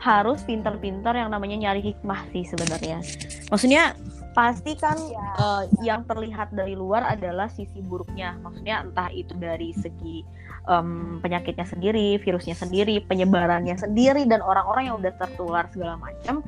harus 0.00 0.40
pintar-pintar 0.48 1.12
yang 1.12 1.28
namanya 1.28 1.68
nyari 1.68 1.92
hikmah 1.92 2.24
sih 2.32 2.48
sebenarnya. 2.48 3.04
Maksudnya 3.52 3.92
pasti 4.32 4.72
kan 4.78 4.96
ya. 4.96 5.26
uh, 5.36 5.62
yang 5.84 6.06
terlihat 6.08 6.54
dari 6.56 6.72
luar 6.72 7.04
adalah 7.04 7.52
sisi 7.52 7.84
buruknya. 7.84 8.40
Maksudnya 8.40 8.86
entah 8.86 9.12
itu 9.12 9.36
dari 9.36 9.76
segi 9.76 10.24
um, 10.64 11.20
penyakitnya 11.20 11.68
sendiri, 11.68 12.16
virusnya 12.16 12.56
sendiri, 12.56 13.04
penyebarannya 13.04 13.76
sendiri 13.76 14.24
dan 14.24 14.40
orang-orang 14.40 14.88
yang 14.88 14.96
udah 15.02 15.12
tertular 15.20 15.68
segala 15.68 16.00
macam 16.00 16.40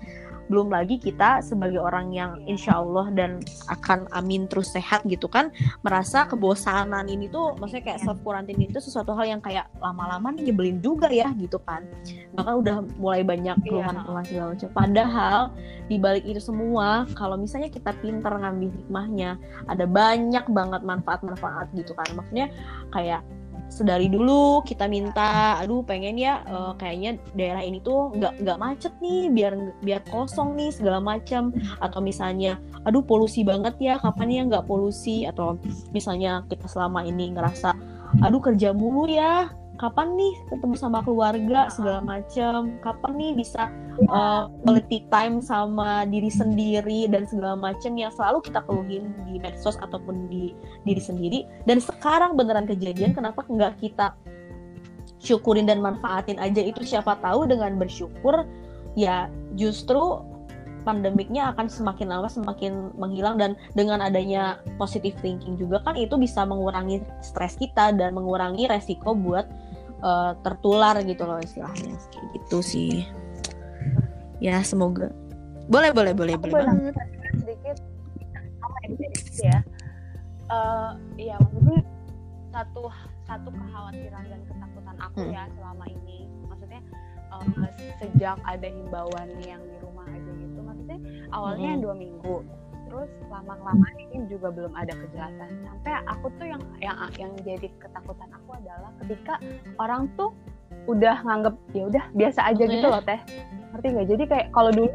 belum 0.52 0.68
lagi 0.68 1.00
kita 1.00 1.40
sebagai 1.40 1.80
orang 1.80 2.12
yang 2.12 2.36
insya 2.44 2.76
Allah 2.76 3.08
dan 3.16 3.40
akan 3.72 4.04
amin 4.12 4.44
terus 4.44 4.68
sehat 4.76 5.00
gitu 5.08 5.32
kan 5.32 5.48
merasa 5.80 6.28
kebosanan 6.28 7.08
ini 7.08 7.32
tuh 7.32 7.56
maksudnya 7.56 7.88
kayak 7.88 8.04
self 8.04 8.20
quarantine 8.20 8.60
itu 8.68 8.76
sesuatu 8.76 9.16
hal 9.16 9.24
yang 9.24 9.40
kayak 9.40 9.72
lama-lama 9.80 10.28
nyebelin 10.36 10.84
juga 10.84 11.08
ya 11.08 11.32
gitu 11.40 11.56
kan. 11.64 11.88
Maka 12.36 12.50
udah 12.52 12.76
mulai 13.00 13.24
banyak 13.24 13.56
iya. 13.64 13.64
keluhan-keluhan 13.64 14.24
segala 14.28 14.46
macam. 14.52 14.68
Padahal 14.76 15.38
di 15.88 15.96
balik 15.96 16.24
itu 16.28 16.40
semua 16.44 17.08
kalau 17.16 17.40
misalnya 17.40 17.72
kita 17.72 17.96
pintar 18.04 18.36
ngambil 18.36 18.68
hikmahnya 18.76 19.40
ada 19.72 19.88
banyak 19.88 20.44
banget 20.52 20.82
manfaat-manfaat 20.84 21.72
gitu 21.72 21.96
kan. 21.96 22.08
Maksudnya 22.12 22.52
kayak 22.92 23.24
sedari 23.72 24.12
dulu 24.12 24.60
kita 24.68 24.84
minta 24.84 25.56
aduh 25.56 25.80
pengen 25.80 26.20
ya 26.20 26.44
uh, 26.44 26.76
kayaknya 26.76 27.16
daerah 27.32 27.64
ini 27.64 27.80
tuh 27.80 28.12
nggak 28.12 28.44
nggak 28.44 28.58
macet 28.60 28.92
nih 29.00 29.32
biar 29.32 29.56
biar 29.80 30.04
kosong 30.12 30.52
nih 30.52 30.68
segala 30.68 31.00
macam 31.00 31.56
atau 31.80 32.04
misalnya 32.04 32.60
aduh 32.84 33.00
polusi 33.00 33.40
banget 33.48 33.72
ya 33.80 33.96
kapan 33.96 34.28
ya 34.28 34.42
nggak 34.44 34.66
polusi? 34.68 35.24
Atau 35.24 35.56
misalnya 35.94 36.44
kita 36.50 36.68
selama 36.68 37.06
ini 37.06 37.32
ngerasa 37.32 37.72
aduh 38.20 38.42
kerja 38.44 38.76
mulu 38.76 39.08
ya 39.08 39.48
kapan 39.82 40.14
nih 40.14 40.34
ketemu 40.46 40.74
sama 40.78 41.02
keluarga 41.02 41.66
segala 41.66 41.98
macam 42.06 42.78
kapan 42.86 43.12
nih 43.18 43.32
bisa 43.34 43.66
uh, 44.06 44.46
quality 44.62 45.02
time 45.10 45.42
sama 45.42 46.06
diri 46.06 46.30
sendiri 46.30 47.10
dan 47.10 47.26
segala 47.26 47.58
macam 47.58 47.98
yang 47.98 48.14
selalu 48.14 48.46
kita 48.46 48.62
keluhin 48.62 49.10
di 49.26 49.42
medsos 49.42 49.74
ataupun 49.82 50.30
di 50.30 50.54
diri 50.86 51.02
sendiri? 51.02 51.42
Dan 51.66 51.82
sekarang 51.82 52.38
beneran 52.38 52.70
kejadian 52.70 53.10
kenapa 53.10 53.42
nggak 53.42 53.82
kita 53.82 54.14
syukurin 55.18 55.66
dan 55.66 55.82
manfaatin 55.82 56.38
aja? 56.38 56.62
Itu 56.62 56.86
siapa 56.86 57.18
tahu 57.18 57.50
dengan 57.50 57.74
bersyukur 57.74 58.46
ya 58.94 59.26
justru 59.58 60.22
pandemiknya 60.86 61.54
akan 61.54 61.70
semakin 61.70 62.10
lama 62.10 62.30
semakin 62.30 62.94
menghilang 62.98 63.38
dan 63.38 63.54
dengan 63.78 64.02
adanya 64.02 64.58
positive 64.76 65.14
thinking 65.22 65.54
juga 65.54 65.78
kan 65.86 65.94
itu 65.94 66.18
bisa 66.18 66.42
mengurangi 66.42 67.02
stres 67.22 67.54
kita 67.56 67.94
dan 67.94 68.14
mengurangi 68.18 68.66
resiko 68.66 69.14
buat 69.14 69.46
uh, 70.02 70.32
tertular 70.42 70.98
gitu 71.06 71.22
loh 71.24 71.38
istilahnya. 71.40 71.96
Kayak 72.10 72.26
gitu 72.36 72.58
sih. 72.60 73.06
Ya 74.42 74.60
semoga. 74.66 75.14
Boleh 75.70 75.94
boleh 75.94 76.12
boleh 76.12 76.34
boleh 76.36 76.52
banget. 76.66 76.94
sedikit. 77.38 77.76
Apa 78.60 78.78
ya. 79.40 79.58
Uh, 80.52 80.92
iya 81.16 81.40
maksudnya 81.40 81.80
satu 82.52 82.92
satu 83.24 83.48
kekhawatiran 83.48 84.24
dan 84.28 84.40
ketakutan 84.44 84.96
aku 85.00 85.18
hmm. 85.24 85.32
ya 85.32 85.42
selama 85.56 85.84
ini. 85.88 86.28
Maksudnya 86.50 86.80
uh, 87.32 87.46
sejak 88.02 88.36
ada 88.44 88.68
himbauan 88.68 89.28
yang 89.46 89.62
di 89.64 89.76
rumah 89.80 90.04
aja 90.10 90.30
gitu. 90.36 90.60
Maksudnya 90.60 90.98
awalnya 91.32 91.70
hmm. 91.78 91.80
dua 91.80 91.94
minggu 91.96 92.36
terus 92.92 93.08
lama 93.32 93.56
kelamaan 93.56 93.96
ini 93.96 94.28
juga 94.28 94.52
belum 94.52 94.76
ada 94.76 94.92
kejelasan. 94.92 95.48
Sampai 95.64 95.96
aku 96.04 96.28
tuh 96.36 96.44
yang 96.44 96.60
yang 96.84 97.00
yang 97.16 97.32
jadi 97.40 97.72
ketakutan 97.80 98.28
aku 98.36 98.52
adalah 98.60 98.92
ketika 99.00 99.40
orang 99.80 100.12
tuh 100.20 100.36
udah 100.84 101.24
nganggep 101.24 101.56
ya 101.72 101.88
udah 101.88 102.04
biasa 102.12 102.52
aja 102.52 102.64
gitu 102.68 102.84
loh 102.84 103.00
teh. 103.00 103.16
Ngerti 103.72 103.86
nggak? 103.96 104.08
Jadi 104.12 104.24
kayak 104.28 104.46
kalau 104.52 104.70
dulu 104.76 104.92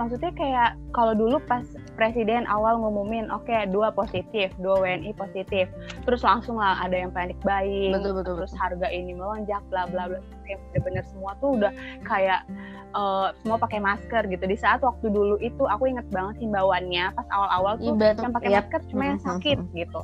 maksudnya 0.00 0.32
kayak 0.32 0.70
kalau 0.96 1.12
dulu 1.12 1.36
pas 1.44 1.68
presiden 1.98 2.46
awal 2.46 2.78
ngumumin 2.78 3.26
oke 3.28 3.50
okay, 3.50 3.66
dua 3.66 3.90
positif 3.90 4.54
dua 4.62 4.78
WNI 4.78 5.10
positif. 5.18 5.66
Terus 6.06 6.22
langsung 6.22 6.62
lah 6.62 6.78
ada 6.78 6.94
yang 6.94 7.10
panik 7.10 7.36
baik 7.42 7.98
betul, 7.98 8.22
betul, 8.22 8.34
terus 8.38 8.54
betul. 8.54 8.62
harga 8.62 8.88
ini 8.94 9.12
melonjak 9.18 9.62
bla 9.68 9.90
bla 9.90 10.06
bla. 10.06 10.22
Yang 10.46 10.62
bener-bener 10.70 11.04
semua 11.10 11.34
tuh 11.42 11.58
udah 11.58 11.72
kayak 12.06 12.46
uh, 12.94 13.34
semua 13.42 13.58
pakai 13.58 13.82
masker 13.82 14.30
gitu. 14.30 14.44
Di 14.46 14.56
saat 14.56 14.80
waktu 14.86 15.10
dulu 15.10 15.36
itu 15.42 15.66
aku 15.66 15.90
inget 15.90 16.06
banget 16.14 16.38
himbauannya 16.40 17.10
pas 17.18 17.26
awal-awal 17.34 17.74
tuh 17.82 17.98
Iba, 17.98 18.14
yang 18.14 18.32
pakai 18.32 18.50
masker 18.62 18.80
cuma 18.94 19.02
yang 19.10 19.20
sakit 19.20 19.58
gitu 19.74 20.00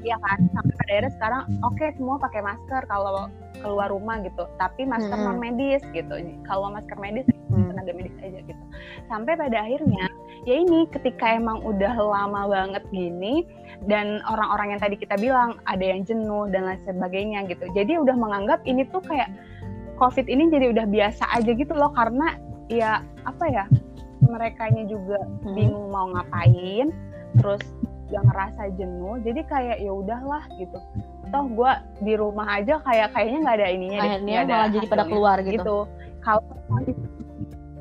Iya 0.00 0.16
kan? 0.20 0.38
Sampai 0.52 0.74
pada 0.76 0.90
akhirnya 0.90 1.12
sekarang 1.16 1.42
oke 1.60 1.76
okay, 1.76 1.88
semua 1.96 2.16
pakai 2.18 2.40
masker 2.42 2.82
kalau 2.88 3.28
keluar 3.60 3.88
rumah 3.92 4.20
gitu. 4.24 4.44
Tapi 4.56 4.88
masker 4.88 5.16
hmm. 5.16 5.26
non 5.26 5.38
medis 5.38 5.82
gitu. 5.92 6.14
Kalau 6.48 6.72
masker 6.72 6.96
medis 6.96 7.26
hmm. 7.52 7.70
tenaga 7.72 7.92
medis 7.92 8.14
aja 8.24 8.40
gitu. 8.44 8.64
Sampai 9.06 9.36
pada 9.36 9.64
akhirnya 9.64 10.08
ya 10.48 10.56
ini 10.56 10.88
ketika 10.88 11.36
emang 11.36 11.60
udah 11.60 11.92
lama 12.00 12.48
banget 12.48 12.80
gini 12.88 13.44
dan 13.84 14.24
orang-orang 14.24 14.76
yang 14.76 14.80
tadi 14.80 14.96
kita 14.96 15.20
bilang 15.20 15.60
ada 15.68 15.84
yang 15.84 16.00
jenuh 16.04 16.48
dan 16.48 16.64
lain 16.64 16.80
sebagainya 16.88 17.44
gitu. 17.48 17.68
Jadi 17.76 18.00
udah 18.00 18.16
menganggap 18.16 18.64
ini 18.64 18.88
tuh 18.88 19.04
kayak 19.04 19.28
covid 20.00 20.24
ini 20.32 20.48
jadi 20.48 20.72
udah 20.72 20.86
biasa 20.88 21.28
aja 21.36 21.50
gitu 21.52 21.72
loh. 21.76 21.92
Karena 21.92 22.40
ya 22.72 23.04
apa 23.28 23.44
ya 23.52 23.64
mereka 24.24 24.68
juga 24.88 25.20
hmm. 25.20 25.52
bingung 25.52 25.88
mau 25.92 26.08
ngapain. 26.12 26.92
Terus 27.38 27.62
udah 28.10 28.22
ngerasa 28.26 28.62
jenuh 28.74 29.22
jadi 29.22 29.40
kayak 29.46 29.76
ya 29.78 29.92
udahlah 29.94 30.42
gitu. 30.58 30.78
Toh 31.30 31.46
gue 31.46 31.72
di 32.02 32.14
rumah 32.18 32.58
aja 32.58 32.82
kayak 32.82 33.14
kayaknya 33.14 33.38
nggak 33.46 33.56
ada 33.62 33.68
ininya 33.70 34.00
akhirnya 34.02 34.38
malah 34.50 34.70
jadi 34.74 34.86
pada 34.90 35.04
keluar 35.06 35.36
gitu, 35.46 35.54
gitu. 35.54 35.76
kalau 36.26 36.42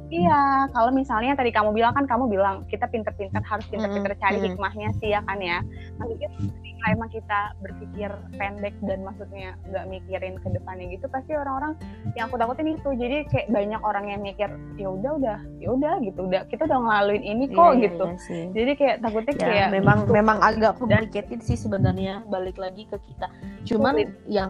Iya, 0.10 0.66
kalau 0.74 0.90
misalnya 0.90 1.38
tadi 1.38 1.54
kamu 1.54 1.70
bilang 1.70 1.94
kan 1.94 2.10
kamu 2.10 2.34
bilang 2.34 2.66
kita 2.66 2.90
pinter-pinter 2.90 3.46
harus 3.46 3.62
pinter-pinter 3.70 4.18
cari 4.18 4.42
hikmahnya 4.42 4.90
sih 4.98 5.14
ya 5.14 5.22
kan 5.22 5.38
ya. 5.38 5.62
Maksudnya 6.02 6.30
ketika 6.34 6.86
emang 6.90 7.10
kita 7.14 7.40
berpikir 7.62 8.10
pendek 8.34 8.74
dan 8.90 9.06
maksudnya 9.06 9.54
nggak 9.70 9.86
mikirin 9.86 10.36
ke 10.42 10.48
depannya 10.50 10.90
gitu, 10.90 11.06
pasti 11.14 11.38
orang-orang 11.38 11.78
yang 12.18 12.26
aku 12.26 12.42
takutin 12.42 12.74
itu. 12.74 12.90
Jadi 12.98 13.18
kayak 13.30 13.48
banyak 13.54 13.82
orang 13.86 14.06
yang 14.10 14.22
mikir 14.26 14.50
ya 14.82 14.90
udah 14.90 15.12
udah 15.22 15.38
ya 15.62 15.70
udah 15.78 15.94
gitu, 16.02 16.20
udah 16.26 16.42
kita 16.50 16.66
udah 16.66 16.80
ngelaluin 16.82 17.24
ini 17.24 17.46
kok 17.54 17.72
Iya, 17.78 17.82
gitu. 17.86 18.06
iya 18.10 18.18
sih. 18.18 18.44
Jadi 18.50 18.72
kayak 18.82 18.96
takutnya 19.06 19.34
Ya, 19.38 19.46
kayak 19.46 19.68
memang 19.78 19.98
gitu. 20.10 20.12
memang 20.18 20.38
agak 20.42 20.74
complicated 20.82 21.40
sih 21.46 21.54
sebenarnya 21.54 22.26
balik 22.26 22.58
lagi 22.58 22.90
ke 22.90 22.98
kita. 22.98 23.30
Cuman 23.70 23.94
Sulit. 23.94 24.10
yang 24.26 24.50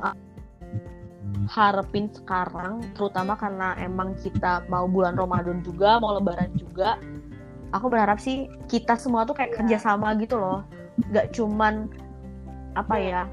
harapin 1.49 2.07
sekarang 2.13 2.85
terutama 2.93 3.33
karena 3.33 3.73
emang 3.81 4.13
kita 4.21 4.63
mau 4.69 4.85
bulan 4.85 5.17
Ramadan 5.17 5.65
juga, 5.65 5.97
mau 5.97 6.17
lebaran 6.17 6.53
juga. 6.55 7.01
Aku 7.73 7.89
berharap 7.89 8.17
sih 8.17 8.49
kita 8.69 8.97
semua 8.97 9.25
tuh 9.25 9.37
kayak 9.37 9.53
Iya. 9.53 9.57
kerjasama 9.61 10.17
gitu 10.21 10.37
loh. 10.41 10.65
Gak 11.13 11.33
cuman 11.33 11.89
apa 12.73 12.95
Iya. 12.97 13.09
ya? 13.09 13.23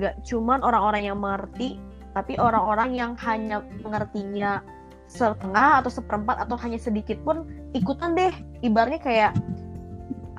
Gak 0.00 0.14
cuman 0.28 0.60
orang-orang 0.64 1.02
yang 1.08 1.18
mengerti, 1.20 1.80
tapi 2.16 2.36
orang-orang 2.40 2.96
yang 2.96 3.12
hanya 3.20 3.60
mengertinya 3.84 4.64
setengah 5.04 5.84
atau 5.84 5.92
seperempat 5.92 6.40
atau 6.48 6.56
hanya 6.64 6.80
sedikit 6.80 7.20
pun 7.22 7.44
ikutan 7.76 8.16
deh. 8.16 8.32
Ibaratnya 8.64 9.00
kayak 9.00 9.32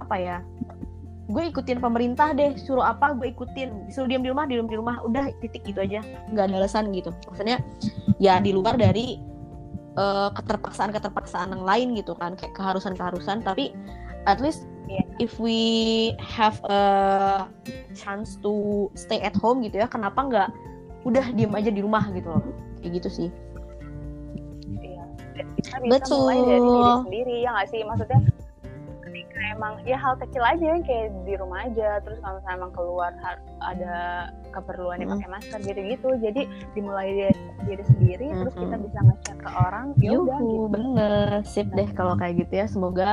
apa 0.02 0.16
ya? 0.18 0.38
Gue 1.26 1.44
ikutin 1.50 1.82
pemerintah 1.82 2.38
deh 2.38 2.54
suruh 2.60 2.86
apa 2.86 3.18
gue 3.18 3.34
ikutin. 3.34 3.90
Suruh 3.90 4.06
diam 4.06 4.22
di 4.22 4.30
rumah 4.30 4.46
diam 4.46 4.70
di 4.70 4.78
rumah. 4.78 5.02
Udah 5.02 5.34
titik 5.42 5.66
gitu 5.66 5.82
aja. 5.82 6.06
Nggak 6.30 6.54
ada 6.54 6.56
alasan 6.62 6.94
gitu. 6.94 7.10
Maksudnya 7.30 7.62
ya 8.22 8.38
di 8.38 8.54
luar 8.54 8.78
dari 8.78 9.18
eh, 9.98 10.30
keterpaksaan 10.38 10.94
keterpaksaan 10.94 11.54
yang 11.58 11.66
lain 11.66 11.88
gitu 11.98 12.14
kan. 12.14 12.38
Kayak 12.38 12.54
keharusan 12.54 12.94
keharusan 12.94 13.42
tapi 13.42 13.74
at 14.30 14.38
least 14.38 14.70
Iya. 14.86 15.04
if 15.18 15.42
we 15.42 15.58
have 16.22 16.62
a 16.70 16.82
chance 17.98 18.38
to 18.46 18.86
stay 18.94 19.18
at 19.22 19.34
home 19.34 19.66
gitu 19.66 19.82
ya 19.82 19.90
kenapa 19.90 20.22
nggak 20.22 20.50
udah 21.06 21.26
diam 21.34 21.54
aja 21.58 21.74
di 21.74 21.82
rumah 21.82 22.06
gitu 22.14 22.30
loh. 22.30 22.46
Kayak 22.82 23.02
gitu 23.02 23.10
sih. 23.10 23.30
Iya. 24.78 25.04
Kita 25.58 25.78
bisa 25.82 26.06
Betul. 26.06 26.18
mulai 26.22 26.38
dari 26.46 26.62
diri 26.62 26.94
sendiri 27.02 27.36
ya 27.42 27.50
nggak 27.54 27.68
sih? 27.74 27.82
Maksudnya 27.82 28.20
emang 29.56 29.80
ya 29.88 29.96
hal 29.96 30.20
kecil 30.20 30.44
aja 30.44 30.66
yang 30.76 30.84
kayak 30.84 31.16
di 31.24 31.34
rumah 31.40 31.64
aja. 31.64 32.04
Terus 32.04 32.20
kalau 32.20 32.38
misalnya 32.38 32.58
emang 32.60 32.74
keluar 32.76 33.12
ada 33.64 33.96
keperluan 34.52 35.00
yang 35.00 35.10
Mm. 35.10 35.16
pakai 35.20 35.32
masker 35.32 35.60
gitu-gitu. 35.64 36.10
Jadi 36.20 36.42
dimulai 36.76 37.08
dari 37.16 37.40
diri 37.66 37.84
sendiri 37.88 38.28
terus 38.30 38.54
Mm-mm. 38.54 38.64
kita 38.68 38.76
bisa 38.84 39.00
nge-share 39.02 39.40
ke 39.42 39.50
orang 39.50 39.86
ya 39.98 40.10
udah 40.20 40.40
gitu. 40.40 40.68
bener. 40.70 41.28
Sip 41.48 41.68
deh 41.72 41.90
kalau 41.96 42.14
kayak 42.20 42.46
gitu 42.46 42.54
ya. 42.54 42.66
Semoga 42.68 43.12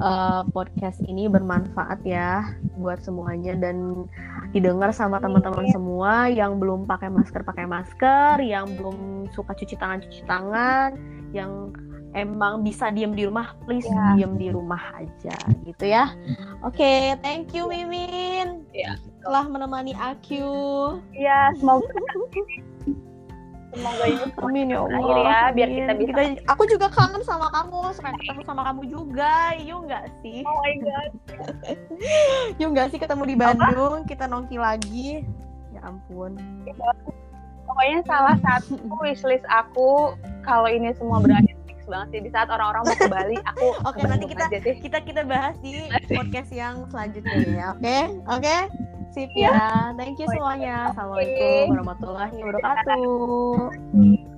uh, 0.00 0.42
podcast 0.54 1.02
ini 1.04 1.26
bermanfaat 1.26 2.00
ya 2.06 2.54
buat 2.78 3.02
semuanya. 3.02 3.58
Dan 3.58 4.06
didengar 4.54 4.94
sama 4.94 5.18
teman-teman 5.18 5.66
semua 5.74 6.30
yang 6.30 6.62
belum 6.62 6.86
pakai 6.86 7.10
masker 7.10 7.42
pakai 7.42 7.66
masker 7.66 8.38
yang 8.38 8.70
belum 8.78 9.26
suka 9.34 9.50
cuci 9.50 9.74
tangan 9.74 9.98
cuci 10.06 10.22
tangan 10.24 10.90
yang 11.34 11.74
emang 12.14 12.62
bisa 12.62 12.88
diem 12.88 13.10
di 13.10 13.26
rumah 13.26 13.52
please 13.62 13.84
Ya. 13.84 14.14
diem 14.14 14.32
di 14.34 14.48
rumah 14.48 14.80
aja 14.94 15.34
gitu 15.62 15.84
ya 15.84 16.14
oke 16.62 16.92
thank 17.20 17.50
you 17.50 17.66
Mimin 17.66 18.62
Ya. 18.70 18.94
telah 19.20 19.44
menemani 19.44 19.92
aku 19.94 20.46
Iya 21.10 21.52
semoga 21.54 21.90
semoga 23.74 24.04
ini 24.06 24.30
Amin 24.38 24.70
ya 24.70 24.86
Allah. 24.86 25.18
ya, 25.18 25.40
biar 25.50 25.66
kita 25.68 25.92
bisa- 25.98 26.38
aku 26.46 26.62
juga 26.70 26.86
kangen 26.86 27.26
sama 27.26 27.50
kamu, 27.50 27.90
suka 27.90 28.14
ketemu 28.14 28.40
sama 28.46 28.62
kamu 28.70 28.82
juga. 28.86 29.50
Yuk 29.58 29.90
nggak 29.90 30.04
sih? 30.22 30.46
oh 30.46 30.54
my 30.62 30.74
god 30.78 31.10
Yuk 32.62 32.70
nggak 32.70 32.94
sih 32.94 33.02
ketemu 33.02 33.22
di 33.26 33.34
Bandung, 33.34 34.06
kita 34.06 34.30
nongki 34.30 34.62
lagi. 34.62 35.26
Ya 35.74 35.82
ampun. 35.82 36.38
pokoknya 37.64 37.98
salah 38.06 38.36
satu 38.38 38.78
wishlist 39.00 39.42
aku 39.48 40.14
kalau 40.44 40.70
ini 40.70 40.94
semua 40.94 41.18
berakhir 41.18 41.53
fix 41.84 41.92
banget 41.92 42.08
sih 42.16 42.20
di 42.24 42.30
saat 42.32 42.48
orang-orang 42.48 42.82
mau 42.88 42.96
ke 42.96 43.08
Bali 43.12 43.36
aku 43.52 43.66
Oke, 43.84 44.00
ke 44.00 44.08
nanti 44.08 44.24
kita-. 44.32 44.48
Kita 44.80 44.98
kita 45.04 45.20
bahas 45.28 45.56
di 45.60 45.84
podcast 46.08 46.48
yang 46.48 46.88
selanjutnya 46.88 47.36
ya. 47.44 47.68
Oke? 47.76 47.98
Oke? 48.32 48.56
Sip 49.12 49.30
Iya. 49.36 49.52
ya. 49.52 49.68
Thank 50.00 50.16
you 50.18 50.26
semuanya. 50.32 50.90
Assalamualaikum 50.90 51.76
warahmatullahi 51.76 52.36
wabarakatuh. 52.40 53.52
Iya. 54.00 54.33